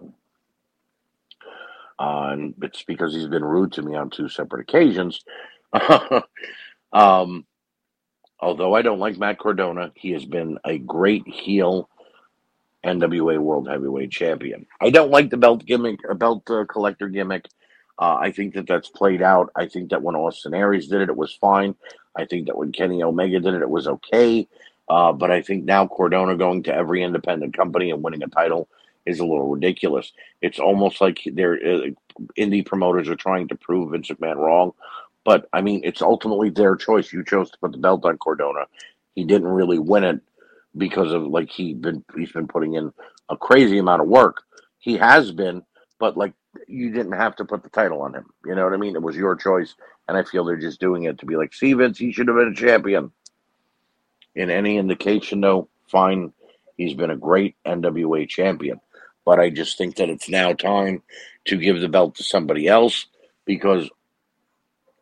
uh, 1.99 2.29
and 2.31 2.55
it's 2.63 2.81
because 2.81 3.13
he's 3.13 3.27
been 3.27 3.45
rude 3.45 3.73
to 3.73 3.83
me 3.83 3.93
on 3.93 4.09
two 4.09 4.29
separate 4.29 4.61
occasions. 4.61 5.23
um, 6.91 7.45
although 8.39 8.73
I 8.73 8.81
don't 8.81 8.97
like 8.97 9.19
Matt 9.19 9.37
Cardona, 9.37 9.91
he 9.93 10.09
has 10.13 10.25
been 10.25 10.57
a 10.65 10.79
great 10.79 11.27
heel 11.27 11.87
NWA 12.83 13.37
World 13.37 13.67
Heavyweight 13.69 14.09
Champion. 14.09 14.65
I 14.81 14.89
don't 14.89 15.11
like 15.11 15.29
the 15.29 15.37
belt 15.37 15.63
gimmick, 15.63 15.99
belt 16.15 16.49
uh, 16.49 16.65
collector 16.65 17.07
gimmick. 17.09 17.47
Uh, 17.99 18.15
I 18.15 18.31
think 18.31 18.55
that 18.55 18.65
that's 18.65 18.89
played 18.89 19.21
out. 19.21 19.51
I 19.55 19.67
think 19.67 19.91
that 19.91 20.01
when 20.01 20.15
Austin 20.15 20.55
Aries 20.55 20.87
did 20.87 21.01
it, 21.01 21.09
it 21.09 21.15
was 21.15 21.35
fine. 21.35 21.75
I 22.15 22.25
think 22.25 22.47
that 22.47 22.57
when 22.57 22.71
Kenny 22.71 23.03
Omega 23.03 23.39
did 23.39 23.53
it, 23.53 23.61
it 23.61 23.69
was 23.69 23.87
okay. 23.87 24.47
Uh, 24.89 25.11
but 25.11 25.31
I 25.31 25.41
think 25.41 25.65
now 25.65 25.87
Cardona 25.87 26.35
going 26.35 26.63
to 26.63 26.73
every 26.73 27.03
independent 27.03 27.55
company 27.55 27.91
and 27.91 28.01
winning 28.01 28.23
a 28.23 28.27
title 28.27 28.69
is 29.05 29.19
a 29.19 29.25
little 29.25 29.49
ridiculous. 29.49 30.11
It's 30.41 30.59
almost 30.59 31.01
like 31.01 31.21
they're 31.25 31.55
uh, 31.55 31.89
indie 32.37 32.65
promoters 32.65 33.09
are 33.09 33.15
trying 33.15 33.47
to 33.49 33.55
prove 33.55 33.91
Vince 33.91 34.09
McMahon 34.09 34.37
wrong. 34.37 34.71
But 35.25 35.49
I 35.51 35.61
mean, 35.61 35.81
it's 35.83 36.01
ultimately 36.01 36.49
their 36.49 36.75
choice. 36.75 37.11
You 37.11 37.23
chose 37.23 37.51
to 37.51 37.57
put 37.57 37.71
the 37.73 37.77
belt 37.77 38.05
on 38.05 38.17
Cardona. 38.17 38.65
He 39.15 39.23
didn't 39.25 39.47
really 39.49 39.79
win 39.79 40.03
it 40.03 40.21
because 40.77 41.11
of 41.11 41.23
like 41.23 41.49
he 41.49 41.73
been 41.73 42.03
he's 42.15 42.31
been 42.31 42.47
putting 42.47 42.75
in 42.75 42.93
a 43.29 43.35
crazy 43.37 43.77
amount 43.77 44.01
of 44.01 44.07
work. 44.07 44.43
He 44.79 44.97
has 44.97 45.31
been, 45.31 45.63
but 45.99 46.15
like 46.15 46.33
you 46.67 46.91
didn't 46.91 47.13
have 47.13 47.35
to 47.37 47.45
put 47.45 47.63
the 47.63 47.69
title 47.69 48.01
on 48.01 48.13
him. 48.13 48.25
You 48.45 48.55
know 48.55 48.63
what 48.63 48.73
I 48.73 48.77
mean? 48.77 48.95
It 48.95 49.01
was 49.01 49.15
your 49.15 49.35
choice, 49.35 49.75
and 50.07 50.17
I 50.17 50.23
feel 50.23 50.45
they're 50.45 50.57
just 50.57 50.79
doing 50.79 51.03
it 51.03 51.19
to 51.19 51.25
be 51.25 51.35
like, 51.35 51.53
see, 51.53 51.73
Vince, 51.73 51.97
he 51.97 52.11
should 52.11 52.27
have 52.27 52.37
been 52.37 52.53
a 52.53 52.55
champion. 52.55 53.11
In 54.37 54.51
any 54.51 54.77
indication, 54.77 55.41
though, 55.41 55.67
fine, 55.89 56.31
he's 56.77 56.93
been 56.93 57.09
a 57.09 57.17
great 57.17 57.55
NWA 57.65 58.29
champion. 58.29 58.79
But 59.25 59.39
I 59.39 59.49
just 59.49 59.79
think 59.79 59.95
that 59.95 60.09
it's 60.11 60.29
now 60.29 60.53
time 60.53 61.01
to 61.45 61.57
give 61.57 61.81
the 61.81 61.89
belt 61.89 62.15
to 62.15 62.23
somebody 62.23 62.67
else 62.67 63.07
because 63.45 63.89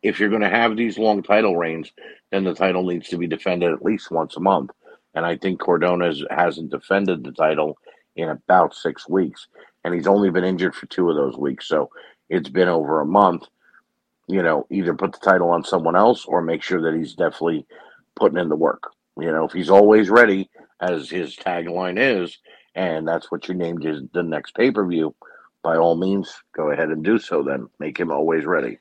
if 0.02 0.18
you're 0.18 0.30
going 0.30 0.40
to 0.40 0.48
have 0.48 0.74
these 0.74 0.96
long 0.96 1.22
title 1.22 1.54
reigns, 1.54 1.92
then 2.32 2.44
the 2.44 2.54
title 2.54 2.82
needs 2.84 3.10
to 3.10 3.18
be 3.18 3.26
defended 3.26 3.74
at 3.74 3.84
least 3.84 4.10
once 4.10 4.38
a 4.38 4.40
month. 4.40 4.70
And 5.14 5.26
I 5.26 5.36
think 5.36 5.60
Cardona 5.60 6.14
hasn't 6.30 6.70
defended 6.70 7.22
the 7.22 7.32
title 7.32 7.76
in 8.16 8.30
about 8.30 8.74
six 8.74 9.06
weeks. 9.06 9.48
And 9.84 9.94
he's 9.94 10.06
only 10.06 10.30
been 10.30 10.44
injured 10.44 10.74
for 10.74 10.86
two 10.86 11.10
of 11.10 11.16
those 11.16 11.36
weeks. 11.36 11.68
So 11.68 11.90
it's 12.30 12.48
been 12.48 12.68
over 12.68 13.02
a 13.02 13.06
month. 13.06 13.42
You 14.28 14.42
know, 14.42 14.66
either 14.70 14.94
put 14.94 15.12
the 15.12 15.18
title 15.18 15.50
on 15.50 15.62
someone 15.62 15.94
else 15.94 16.24
or 16.24 16.40
make 16.40 16.62
sure 16.62 16.80
that 16.82 16.98
he's 16.98 17.14
definitely 17.14 17.66
putting 18.14 18.38
in 18.38 18.48
the 18.48 18.56
work. 18.56 18.95
You 19.18 19.32
know, 19.32 19.44
if 19.44 19.52
he's 19.52 19.70
always 19.70 20.10
ready, 20.10 20.50
as 20.80 21.08
his 21.08 21.36
tagline 21.36 21.98
is, 21.98 22.38
and 22.74 23.08
that's 23.08 23.30
what 23.30 23.48
you 23.48 23.54
named 23.54 23.82
his 23.82 24.02
the 24.12 24.22
next 24.22 24.54
pay 24.54 24.70
per 24.70 24.86
view, 24.86 25.14
by 25.62 25.76
all 25.76 25.96
means, 25.96 26.32
go 26.54 26.70
ahead 26.70 26.90
and 26.90 27.02
do 27.02 27.18
so. 27.18 27.42
Then 27.42 27.68
make 27.78 27.98
him 27.98 28.10
always 28.10 28.44
ready. 28.44 28.78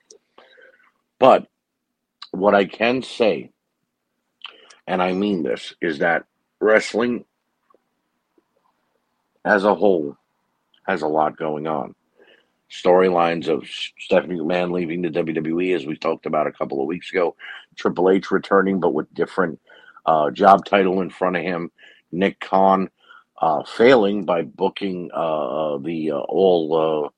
But 1.20 1.48
what 2.32 2.54
I 2.54 2.66
can 2.66 3.02
say, 3.02 3.52
and 4.86 5.02
I 5.02 5.14
mean 5.14 5.44
this, 5.44 5.74
is 5.82 6.00
that 6.00 6.26
wrestling 6.60 7.26
as 9.46 9.64
a 9.64 9.76
whole 9.76 10.18
has 10.86 11.02
a 11.02 11.08
lot 11.08 11.38
going 11.38 11.68
on. 11.68 11.96
Storylines 12.70 13.48
of 13.48 13.68
Stephanie 14.00 14.36
McMahon 14.36 14.72
leaving 14.72 15.02
the 15.02 15.10
WWE, 15.10 15.76
as 15.76 15.86
we 15.86 15.96
talked 15.96 16.26
about 16.26 16.48
a 16.48 16.52
couple 16.52 16.82
of 16.82 16.88
weeks 16.88 17.12
ago, 17.12 17.36
Triple 17.76 18.10
H 18.10 18.32
returning, 18.32 18.80
but 18.80 18.94
with 18.94 19.14
different 19.14 19.60
uh, 20.06 20.32
job 20.32 20.66
title 20.66 21.02
in 21.02 21.10
front 21.10 21.36
of 21.36 21.44
him, 21.44 21.72
Nick 22.12 22.40
Khan 22.40 22.90
uh, 23.42 23.64
failing 23.64 24.26
by 24.26 24.44
booking 24.44 25.10
uh, 25.14 25.78
the 25.78 26.12
uh, 26.12 26.20
all 26.20 27.06
uh, 27.06 27.10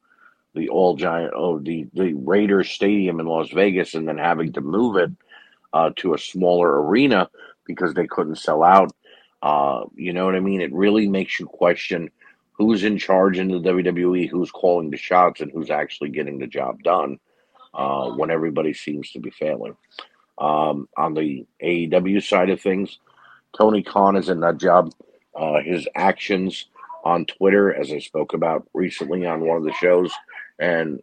the 0.56 0.70
all 0.70 0.96
giant 0.96 1.34
oh 1.36 1.60
the 1.60 1.88
the 1.94 2.14
Raiders 2.14 2.70
Stadium 2.70 3.20
in 3.20 3.28
Las 3.28 3.50
Vegas 3.52 3.94
and 3.94 4.08
then 4.08 4.18
having 4.18 4.54
to 4.54 4.62
move 4.62 4.98
it 4.98 5.12
uh, 5.74 5.92
to 5.98 6.14
a 6.14 6.20
smaller 6.20 6.84
arena 6.84 7.30
because 7.66 7.94
they 7.94 8.08
couldn't 8.08 8.38
sell 8.38 8.64
out. 8.64 8.92
Uh, 9.42 9.86
you 9.96 10.14
know 10.14 10.26
what 10.26 10.36
I 10.36 10.40
mean? 10.40 10.62
It 10.62 10.74
really 10.74 11.08
makes 11.08 11.40
you 11.40 11.46
question 11.46 12.10
who's 12.54 12.84
in 12.84 12.98
charge 12.98 13.38
in 13.38 13.50
the 13.50 13.60
WWE, 13.60 14.28
who's 14.30 14.50
calling 14.50 14.90
the 14.90 14.98
shots, 14.98 15.42
and 15.42 15.52
who's 15.52 15.70
actually 15.70 16.10
getting 16.10 16.40
the 16.40 16.48
job 16.48 16.82
done 16.82 17.20
uh, 17.74 18.10
when 18.12 18.32
everybody 18.32 18.74
seems 18.74 19.12
to 19.12 19.20
be 19.20 19.30
failing. 19.30 19.76
Um, 20.38 20.88
on 20.98 21.14
the 21.14 21.46
AEW 21.64 22.22
side 22.24 22.50
of 22.50 22.62
things, 22.62 23.00
Tony 23.58 23.82
Khan 23.82 24.16
is 24.16 24.30
a 24.30 24.36
nut 24.36 24.58
job. 24.58 24.94
Uh, 25.36 25.62
his 25.62 25.88
actions 25.96 26.66
on 27.04 27.26
Twitter, 27.26 27.74
as 27.74 27.92
I 27.92 28.00
spoke 28.00 28.34
about 28.34 28.68
recently 28.74 29.26
on 29.26 29.46
one 29.46 29.58
of 29.58 29.64
the 29.64 29.74
shows, 29.74 30.12
and 30.60 31.02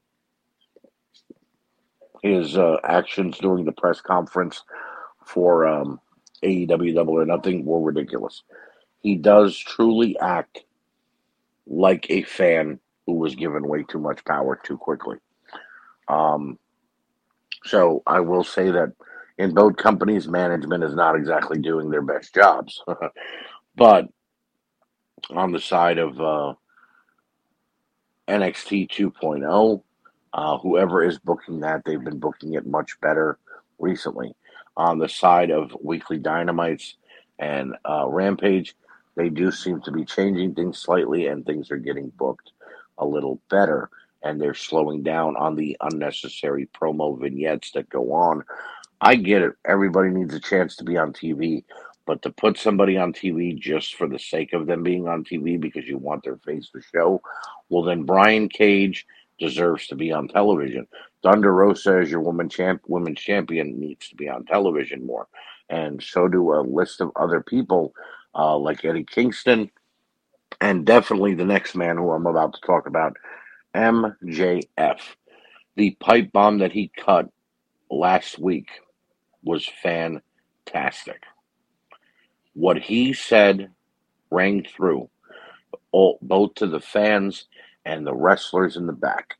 his 2.22 2.56
uh, 2.56 2.76
actions 2.84 3.38
during 3.38 3.64
the 3.64 3.72
press 3.72 4.00
conference 4.00 4.62
for 5.26 5.66
um, 5.66 6.00
AEW 6.42 6.94
Double 6.94 7.14
or 7.14 7.26
Nothing 7.26 7.64
were 7.64 7.80
ridiculous. 7.80 8.42
He 9.00 9.16
does 9.16 9.56
truly 9.58 10.18
act 10.18 10.64
like 11.66 12.06
a 12.10 12.22
fan 12.22 12.78
who 13.06 13.14
was 13.14 13.34
given 13.34 13.68
way 13.68 13.84
too 13.84 13.98
much 13.98 14.24
power 14.24 14.58
too 14.62 14.78
quickly. 14.78 15.16
Um, 16.08 16.58
so 17.64 18.02
I 18.06 18.20
will 18.20 18.44
say 18.44 18.70
that 18.70 18.92
in 19.38 19.52
both 19.52 19.76
companies, 19.76 20.28
management 20.28 20.84
is 20.84 20.94
not 20.94 21.16
exactly 21.16 21.58
doing 21.58 21.90
their 21.90 22.02
best 22.02 22.34
jobs. 22.34 22.82
but 23.76 24.08
on 25.30 25.52
the 25.52 25.60
side 25.60 25.98
of 25.98 26.20
uh, 26.20 26.54
NXT 28.28 28.90
2.0, 28.90 29.82
uh, 30.32 30.58
whoever 30.58 31.02
is 31.02 31.18
booking 31.18 31.60
that, 31.60 31.82
they've 31.84 32.02
been 32.02 32.18
booking 32.18 32.54
it 32.54 32.66
much 32.66 33.00
better 33.00 33.38
recently. 33.78 34.34
On 34.76 34.98
the 34.98 35.08
side 35.08 35.50
of 35.50 35.76
Weekly 35.82 36.18
Dynamites 36.18 36.94
and 37.38 37.74
uh, 37.88 38.06
Rampage, 38.08 38.74
they 39.16 39.28
do 39.28 39.50
seem 39.50 39.80
to 39.82 39.92
be 39.92 40.04
changing 40.04 40.54
things 40.54 40.78
slightly, 40.78 41.26
and 41.26 41.46
things 41.46 41.70
are 41.70 41.76
getting 41.76 42.10
booked 42.10 42.50
a 42.98 43.06
little 43.06 43.40
better. 43.48 43.90
And 44.22 44.40
they're 44.40 44.54
slowing 44.54 45.02
down 45.02 45.36
on 45.36 45.54
the 45.54 45.76
unnecessary 45.80 46.68
promo 46.74 47.20
vignettes 47.20 47.72
that 47.72 47.90
go 47.90 48.12
on 48.12 48.42
I 49.04 49.16
get 49.16 49.42
it. 49.42 49.52
Everybody 49.66 50.08
needs 50.08 50.32
a 50.34 50.40
chance 50.40 50.76
to 50.76 50.84
be 50.84 50.96
on 50.96 51.12
TV, 51.12 51.62
but 52.06 52.22
to 52.22 52.30
put 52.30 52.56
somebody 52.56 52.96
on 52.96 53.12
TV 53.12 53.54
just 53.54 53.96
for 53.96 54.08
the 54.08 54.18
sake 54.18 54.54
of 54.54 54.66
them 54.66 54.82
being 54.82 55.06
on 55.06 55.24
TV 55.24 55.60
because 55.60 55.86
you 55.86 55.98
want 55.98 56.24
their 56.24 56.38
face 56.38 56.70
to 56.70 56.80
show, 56.80 57.20
well, 57.68 57.82
then 57.82 58.04
Brian 58.04 58.48
Cage 58.48 59.06
deserves 59.38 59.88
to 59.88 59.94
be 59.94 60.10
on 60.10 60.26
television. 60.28 60.86
Thunder 61.22 61.52
Rosa, 61.52 61.98
as 61.98 62.10
your 62.10 62.22
woman 62.22 62.48
champ, 62.48 62.80
women's 62.88 63.20
champion, 63.20 63.78
needs 63.78 64.08
to 64.08 64.16
be 64.16 64.26
on 64.26 64.46
television 64.46 65.04
more, 65.04 65.28
and 65.68 66.02
so 66.02 66.26
do 66.26 66.54
a 66.54 66.62
list 66.62 67.02
of 67.02 67.12
other 67.14 67.42
people 67.42 67.92
uh, 68.34 68.56
like 68.56 68.86
Eddie 68.86 69.04
Kingston, 69.04 69.70
and 70.62 70.86
definitely 70.86 71.34
the 71.34 71.44
next 71.44 71.74
man 71.74 71.98
who 71.98 72.10
I'm 72.10 72.26
about 72.26 72.54
to 72.54 72.60
talk 72.62 72.86
about, 72.86 73.18
MJF. 73.74 75.00
The 75.76 75.90
pipe 76.00 76.32
bomb 76.32 76.58
that 76.60 76.72
he 76.72 76.90
cut 76.96 77.28
last 77.90 78.38
week 78.38 78.68
was 79.44 79.68
fantastic. 79.82 81.22
What 82.54 82.78
he 82.78 83.12
said 83.12 83.70
rang 84.30 84.64
through, 84.64 85.08
all, 85.92 86.18
both 86.22 86.54
to 86.56 86.66
the 86.66 86.80
fans 86.80 87.46
and 87.84 88.06
the 88.06 88.14
wrestlers 88.14 88.76
in 88.76 88.86
the 88.86 88.92
back. 88.92 89.34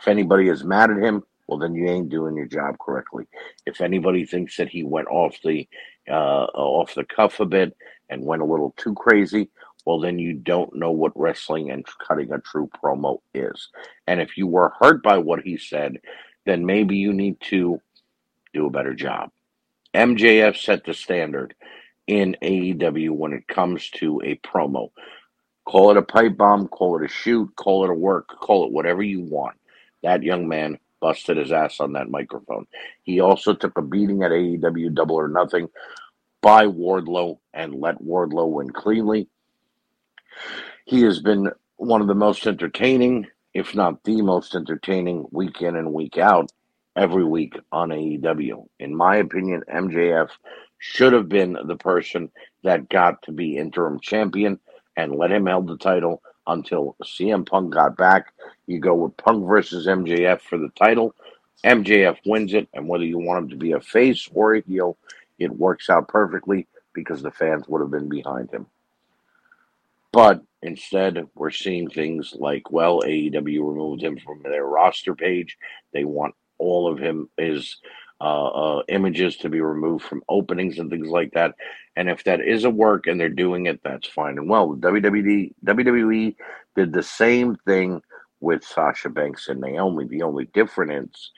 If 0.00 0.08
anybody 0.08 0.48
is 0.48 0.64
mad 0.64 0.90
at 0.90 1.02
him, 1.02 1.22
well, 1.46 1.58
then 1.58 1.74
you 1.74 1.88
ain't 1.88 2.10
doing 2.10 2.36
your 2.36 2.46
job 2.46 2.76
correctly. 2.78 3.26
If 3.66 3.80
anybody 3.80 4.26
thinks 4.26 4.56
that 4.56 4.68
he 4.68 4.82
went 4.82 5.08
off 5.08 5.36
the 5.44 5.68
uh, 6.08 6.46
off 6.54 6.94
the 6.94 7.04
cuff 7.04 7.40
a 7.40 7.46
bit 7.46 7.76
and 8.10 8.24
went 8.24 8.42
a 8.42 8.44
little 8.44 8.74
too 8.76 8.94
crazy, 8.94 9.48
well, 9.84 10.00
then 10.00 10.18
you 10.18 10.34
don't 10.34 10.74
know 10.74 10.90
what 10.90 11.18
wrestling 11.18 11.70
and 11.70 11.86
cutting 12.06 12.32
a 12.32 12.40
true 12.40 12.68
promo 12.82 13.20
is. 13.34 13.68
And 14.06 14.20
if 14.20 14.36
you 14.36 14.46
were 14.46 14.72
hurt 14.80 15.02
by 15.02 15.18
what 15.18 15.42
he 15.42 15.56
said, 15.56 15.98
then 16.44 16.66
maybe 16.66 16.96
you 16.96 17.12
need 17.12 17.40
to 17.42 17.80
do 18.52 18.66
a 18.66 18.70
better 18.70 18.94
job. 18.94 19.30
MJF 19.94 20.56
set 20.56 20.84
the 20.84 20.94
standard 20.94 21.54
in 22.06 22.36
AEW 22.42 23.10
when 23.10 23.32
it 23.32 23.48
comes 23.48 23.90
to 23.90 24.20
a 24.24 24.36
promo. 24.36 24.90
Call 25.64 25.90
it 25.90 25.96
a 25.96 26.02
pipe 26.02 26.36
bomb, 26.36 26.68
call 26.68 27.00
it 27.00 27.04
a 27.04 27.08
shoot, 27.08 27.50
call 27.56 27.84
it 27.84 27.90
a 27.90 27.94
work, 27.94 28.28
call 28.28 28.66
it 28.66 28.72
whatever 28.72 29.02
you 29.02 29.22
want. 29.22 29.56
That 30.02 30.22
young 30.22 30.48
man 30.48 30.78
busted 31.00 31.36
his 31.36 31.52
ass 31.52 31.80
on 31.80 31.92
that 31.94 32.10
microphone. 32.10 32.66
He 33.02 33.20
also 33.20 33.54
took 33.54 33.76
a 33.76 33.82
beating 33.82 34.22
at 34.22 34.30
AEW 34.30 34.94
Double 34.94 35.16
or 35.16 35.28
Nothing 35.28 35.68
by 36.42 36.66
Wardlow 36.66 37.38
and 37.52 37.74
let 37.74 38.02
Wardlow 38.02 38.50
win 38.50 38.70
cleanly. 38.70 39.28
He 40.84 41.02
has 41.02 41.20
been 41.20 41.50
one 41.76 42.00
of 42.00 42.06
the 42.06 42.14
most 42.14 42.46
entertaining, 42.46 43.26
if 43.54 43.74
not 43.74 44.04
the 44.04 44.22
most 44.22 44.54
entertaining, 44.54 45.26
week 45.32 45.62
in 45.62 45.76
and 45.76 45.92
week 45.92 46.18
out 46.18 46.50
every 46.96 47.24
week 47.24 47.54
on 47.70 47.90
AEW. 47.90 48.66
In 48.80 48.96
my 48.96 49.16
opinion, 49.16 49.62
MJF 49.72 50.30
should 50.78 51.12
have 51.12 51.28
been 51.28 51.56
the 51.64 51.76
person 51.76 52.30
that 52.64 52.88
got 52.88 53.22
to 53.22 53.32
be 53.32 53.56
interim 53.56 54.00
champion 54.00 54.58
and 54.96 55.14
let 55.14 55.30
him 55.30 55.46
hold 55.46 55.68
the 55.68 55.76
title 55.76 56.22
until 56.46 56.96
CM 57.04 57.46
Punk 57.46 57.74
got 57.74 57.96
back. 57.96 58.32
You 58.66 58.78
go 58.78 58.94
with 58.94 59.16
Punk 59.16 59.46
versus 59.46 59.86
MJF 59.86 60.40
for 60.40 60.58
the 60.58 60.70
title. 60.70 61.14
MJF 61.64 62.18
wins 62.24 62.54
it, 62.54 62.68
and 62.74 62.88
whether 62.88 63.04
you 63.04 63.18
want 63.18 63.44
him 63.44 63.48
to 63.50 63.56
be 63.56 63.72
a 63.72 63.80
face 63.80 64.28
or 64.32 64.54
a 64.54 64.60
heel, 64.62 64.96
it 65.38 65.50
works 65.50 65.90
out 65.90 66.08
perfectly 66.08 66.66
because 66.92 67.22
the 67.22 67.30
fans 67.30 67.68
would 67.68 67.80
have 67.80 67.90
been 67.90 68.08
behind 68.08 68.50
him. 68.50 68.66
But 70.12 70.42
instead, 70.62 71.26
we're 71.34 71.50
seeing 71.50 71.90
things 71.90 72.34
like, 72.38 72.70
well, 72.70 73.02
AEW 73.02 73.44
removed 73.44 74.02
him 74.02 74.18
from 74.18 74.42
their 74.42 74.64
roster 74.64 75.14
page. 75.14 75.58
They 75.92 76.04
want 76.04 76.34
all 76.58 76.90
of 76.90 76.98
him 76.98 77.28
his 77.36 77.76
uh, 78.20 78.46
uh, 78.46 78.82
images 78.88 79.36
to 79.36 79.48
be 79.48 79.60
removed 79.60 80.04
from 80.04 80.22
openings 80.28 80.78
and 80.78 80.90
things 80.90 81.08
like 81.08 81.32
that. 81.32 81.54
And 81.96 82.08
if 82.08 82.24
that 82.24 82.40
is 82.40 82.64
a 82.64 82.70
work 82.70 83.06
and 83.06 83.20
they're 83.20 83.28
doing 83.28 83.66
it, 83.66 83.80
that's 83.84 84.08
fine 84.08 84.38
and 84.38 84.48
well. 84.48 84.74
WWE 84.74 85.52
WWE 85.64 86.34
did 86.74 86.92
the 86.92 87.02
same 87.02 87.56
thing 87.66 88.00
with 88.40 88.64
Sasha 88.64 89.10
Banks 89.10 89.48
and 89.48 89.60
Naomi. 89.60 90.06
The 90.06 90.22
only 90.22 90.46
difference 90.54 91.32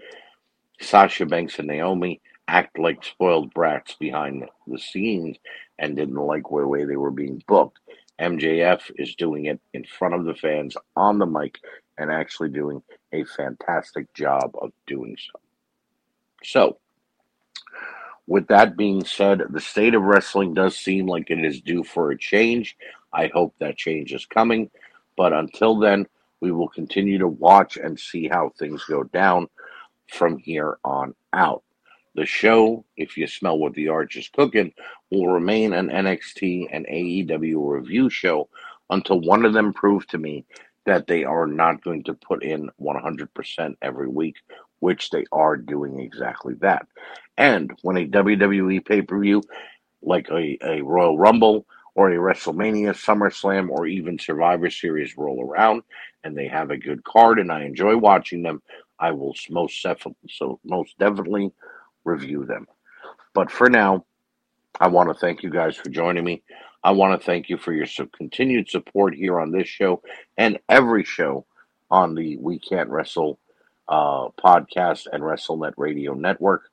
Sasha 0.80 1.26
Banks 1.26 1.58
and 1.58 1.68
Naomi 1.68 2.20
act 2.46 2.78
like 2.78 3.04
spoiled 3.04 3.52
brats 3.52 3.94
behind 3.94 4.44
the 4.66 4.78
scenes 4.78 5.36
and 5.78 5.96
didn't 5.96 6.14
like 6.14 6.44
the 6.44 6.66
way 6.66 6.84
they 6.84 6.96
were 6.96 7.10
being 7.10 7.42
booked. 7.46 7.78
MJF 8.20 8.90
is 8.96 9.14
doing 9.14 9.46
it 9.46 9.60
in 9.74 9.84
front 9.84 10.14
of 10.14 10.24
the 10.24 10.34
fans 10.34 10.76
on 10.96 11.18
the 11.18 11.26
mic 11.26 11.58
and 11.98 12.10
actually 12.10 12.48
doing 12.48 12.82
a 13.12 13.24
fantastic 13.24 14.12
job 14.14 14.54
of 14.60 14.72
doing 14.86 15.16
so. 15.16 15.40
So, 16.44 16.78
with 18.26 18.46
that 18.48 18.76
being 18.76 19.04
said, 19.04 19.42
the 19.50 19.60
state 19.60 19.94
of 19.94 20.02
wrestling 20.02 20.54
does 20.54 20.76
seem 20.76 21.06
like 21.06 21.30
it 21.30 21.44
is 21.44 21.60
due 21.60 21.82
for 21.82 22.10
a 22.10 22.18
change. 22.18 22.76
I 23.12 23.28
hope 23.28 23.54
that 23.58 23.78
change 23.78 24.12
is 24.12 24.26
coming. 24.26 24.70
But 25.16 25.32
until 25.32 25.78
then, 25.78 26.06
we 26.40 26.52
will 26.52 26.68
continue 26.68 27.18
to 27.18 27.28
watch 27.28 27.76
and 27.76 27.98
see 27.98 28.28
how 28.28 28.50
things 28.50 28.84
go 28.84 29.02
down 29.04 29.48
from 30.08 30.38
here 30.38 30.78
on 30.84 31.14
out. 31.32 31.62
The 32.14 32.26
show, 32.26 32.84
if 32.96 33.16
you 33.16 33.26
smell 33.26 33.58
what 33.58 33.74
the 33.74 33.88
arch 33.88 34.16
is 34.16 34.28
cooking, 34.28 34.72
will 35.10 35.28
remain 35.28 35.72
an 35.72 35.88
NXT 35.88 36.68
and 36.70 36.86
AEW 36.86 37.56
review 37.56 38.10
show 38.10 38.48
until 38.90 39.20
one 39.20 39.44
of 39.44 39.52
them 39.52 39.72
prove 39.72 40.06
to 40.08 40.18
me 40.18 40.44
that 40.88 41.06
they 41.06 41.22
are 41.22 41.46
not 41.46 41.84
going 41.84 42.02
to 42.02 42.14
put 42.14 42.42
in 42.42 42.70
100% 42.80 43.76
every 43.82 44.08
week, 44.08 44.36
which 44.80 45.10
they 45.10 45.26
are 45.30 45.54
doing 45.54 46.00
exactly 46.00 46.54
that. 46.60 46.86
And 47.36 47.70
when 47.82 47.98
a 47.98 48.06
WWE 48.06 48.86
pay 48.86 49.02
per 49.02 49.20
view, 49.20 49.42
like 50.00 50.30
a, 50.30 50.56
a 50.64 50.80
Royal 50.80 51.18
Rumble 51.18 51.66
or 51.94 52.10
a 52.10 52.16
WrestleMania, 52.16 52.94
SummerSlam, 52.94 53.68
or 53.68 53.86
even 53.86 54.18
Survivor 54.18 54.70
Series 54.70 55.14
roll 55.18 55.44
around, 55.44 55.82
and 56.24 56.34
they 56.34 56.48
have 56.48 56.70
a 56.70 56.78
good 56.78 57.04
card, 57.04 57.38
and 57.38 57.52
I 57.52 57.64
enjoy 57.64 57.98
watching 57.98 58.42
them, 58.42 58.62
I 58.98 59.10
will 59.10 59.34
most 59.50 59.82
definitely, 59.82 60.30
so 60.30 60.58
most 60.64 60.98
definitely 60.98 61.52
review 62.04 62.46
them. 62.46 62.66
But 63.34 63.50
for 63.50 63.68
now, 63.68 64.06
I 64.80 64.88
want 64.88 65.10
to 65.10 65.14
thank 65.14 65.42
you 65.42 65.50
guys 65.50 65.76
for 65.76 65.90
joining 65.90 66.24
me. 66.24 66.42
I 66.88 66.92
want 66.92 67.20
to 67.20 67.26
thank 67.26 67.50
you 67.50 67.58
for 67.58 67.74
your 67.74 67.86
continued 68.16 68.70
support 68.70 69.14
here 69.14 69.38
on 69.38 69.52
this 69.52 69.68
show 69.68 70.00
and 70.38 70.58
every 70.70 71.04
show 71.04 71.44
on 71.90 72.14
the 72.14 72.38
We 72.38 72.58
Can't 72.58 72.88
Wrestle 72.88 73.38
uh, 73.86 74.28
podcast 74.42 75.06
and 75.12 75.22
WrestleNet 75.22 75.74
Radio 75.76 76.14
Network. 76.14 76.70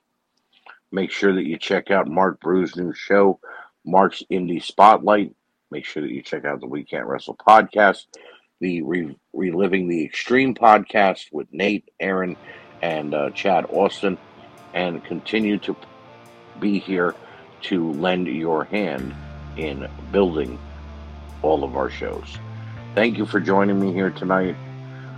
Make 0.90 1.12
sure 1.12 1.36
that 1.36 1.46
you 1.46 1.58
check 1.58 1.92
out 1.92 2.08
Mark 2.08 2.40
Brew's 2.40 2.78
new 2.78 2.94
show, 2.94 3.42
Mark's 3.86 4.24
Indie 4.32 4.64
Spotlight. 4.64 5.36
Make 5.70 5.84
sure 5.84 6.02
that 6.02 6.14
you 6.14 6.22
check 6.22 6.46
out 6.46 6.62
the 6.62 6.68
We 6.68 6.86
Can't 6.86 7.08
Wrestle 7.08 7.36
podcast, 7.36 8.06
the 8.62 8.84
Re- 8.84 9.18
Reliving 9.34 9.90
the 9.90 10.06
Extreme 10.06 10.56
podcast 10.56 11.26
with 11.34 11.52
Nate, 11.52 11.92
Aaron, 12.00 12.38
and 12.82 13.14
uh, 13.14 13.32
Chad 13.32 13.66
Austin, 13.66 14.18
and 14.74 15.04
continue 15.04 15.58
to 15.58 15.76
be 16.62 16.80
here 16.80 17.16
to 17.64 17.92
lend 17.92 18.28
your 18.28 18.64
hand 18.64 19.14
in 19.58 19.88
building 20.12 20.60
all 21.42 21.64
of 21.64 21.76
our 21.76 21.90
shows. 21.90 22.38
Thank 22.94 23.18
you 23.18 23.26
for 23.26 23.40
joining 23.40 23.80
me 23.80 23.92
here 23.94 24.10
tonight. 24.10 24.56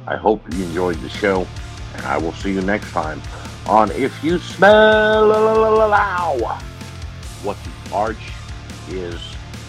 I 0.07 0.15
hope 0.15 0.41
you 0.53 0.63
enjoyed 0.63 0.97
the 0.97 1.09
show, 1.09 1.47
and 1.95 2.05
I 2.05 2.17
will 2.17 2.33
see 2.33 2.53
you 2.53 2.61
next 2.61 2.91
time 2.91 3.21
on 3.67 3.91
If 3.91 4.23
You 4.23 4.39
Smell 4.39 5.27
what 7.43 7.57
the 7.63 7.95
arch 7.95 8.17
is 8.89 9.21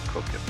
cooking. 0.09 0.41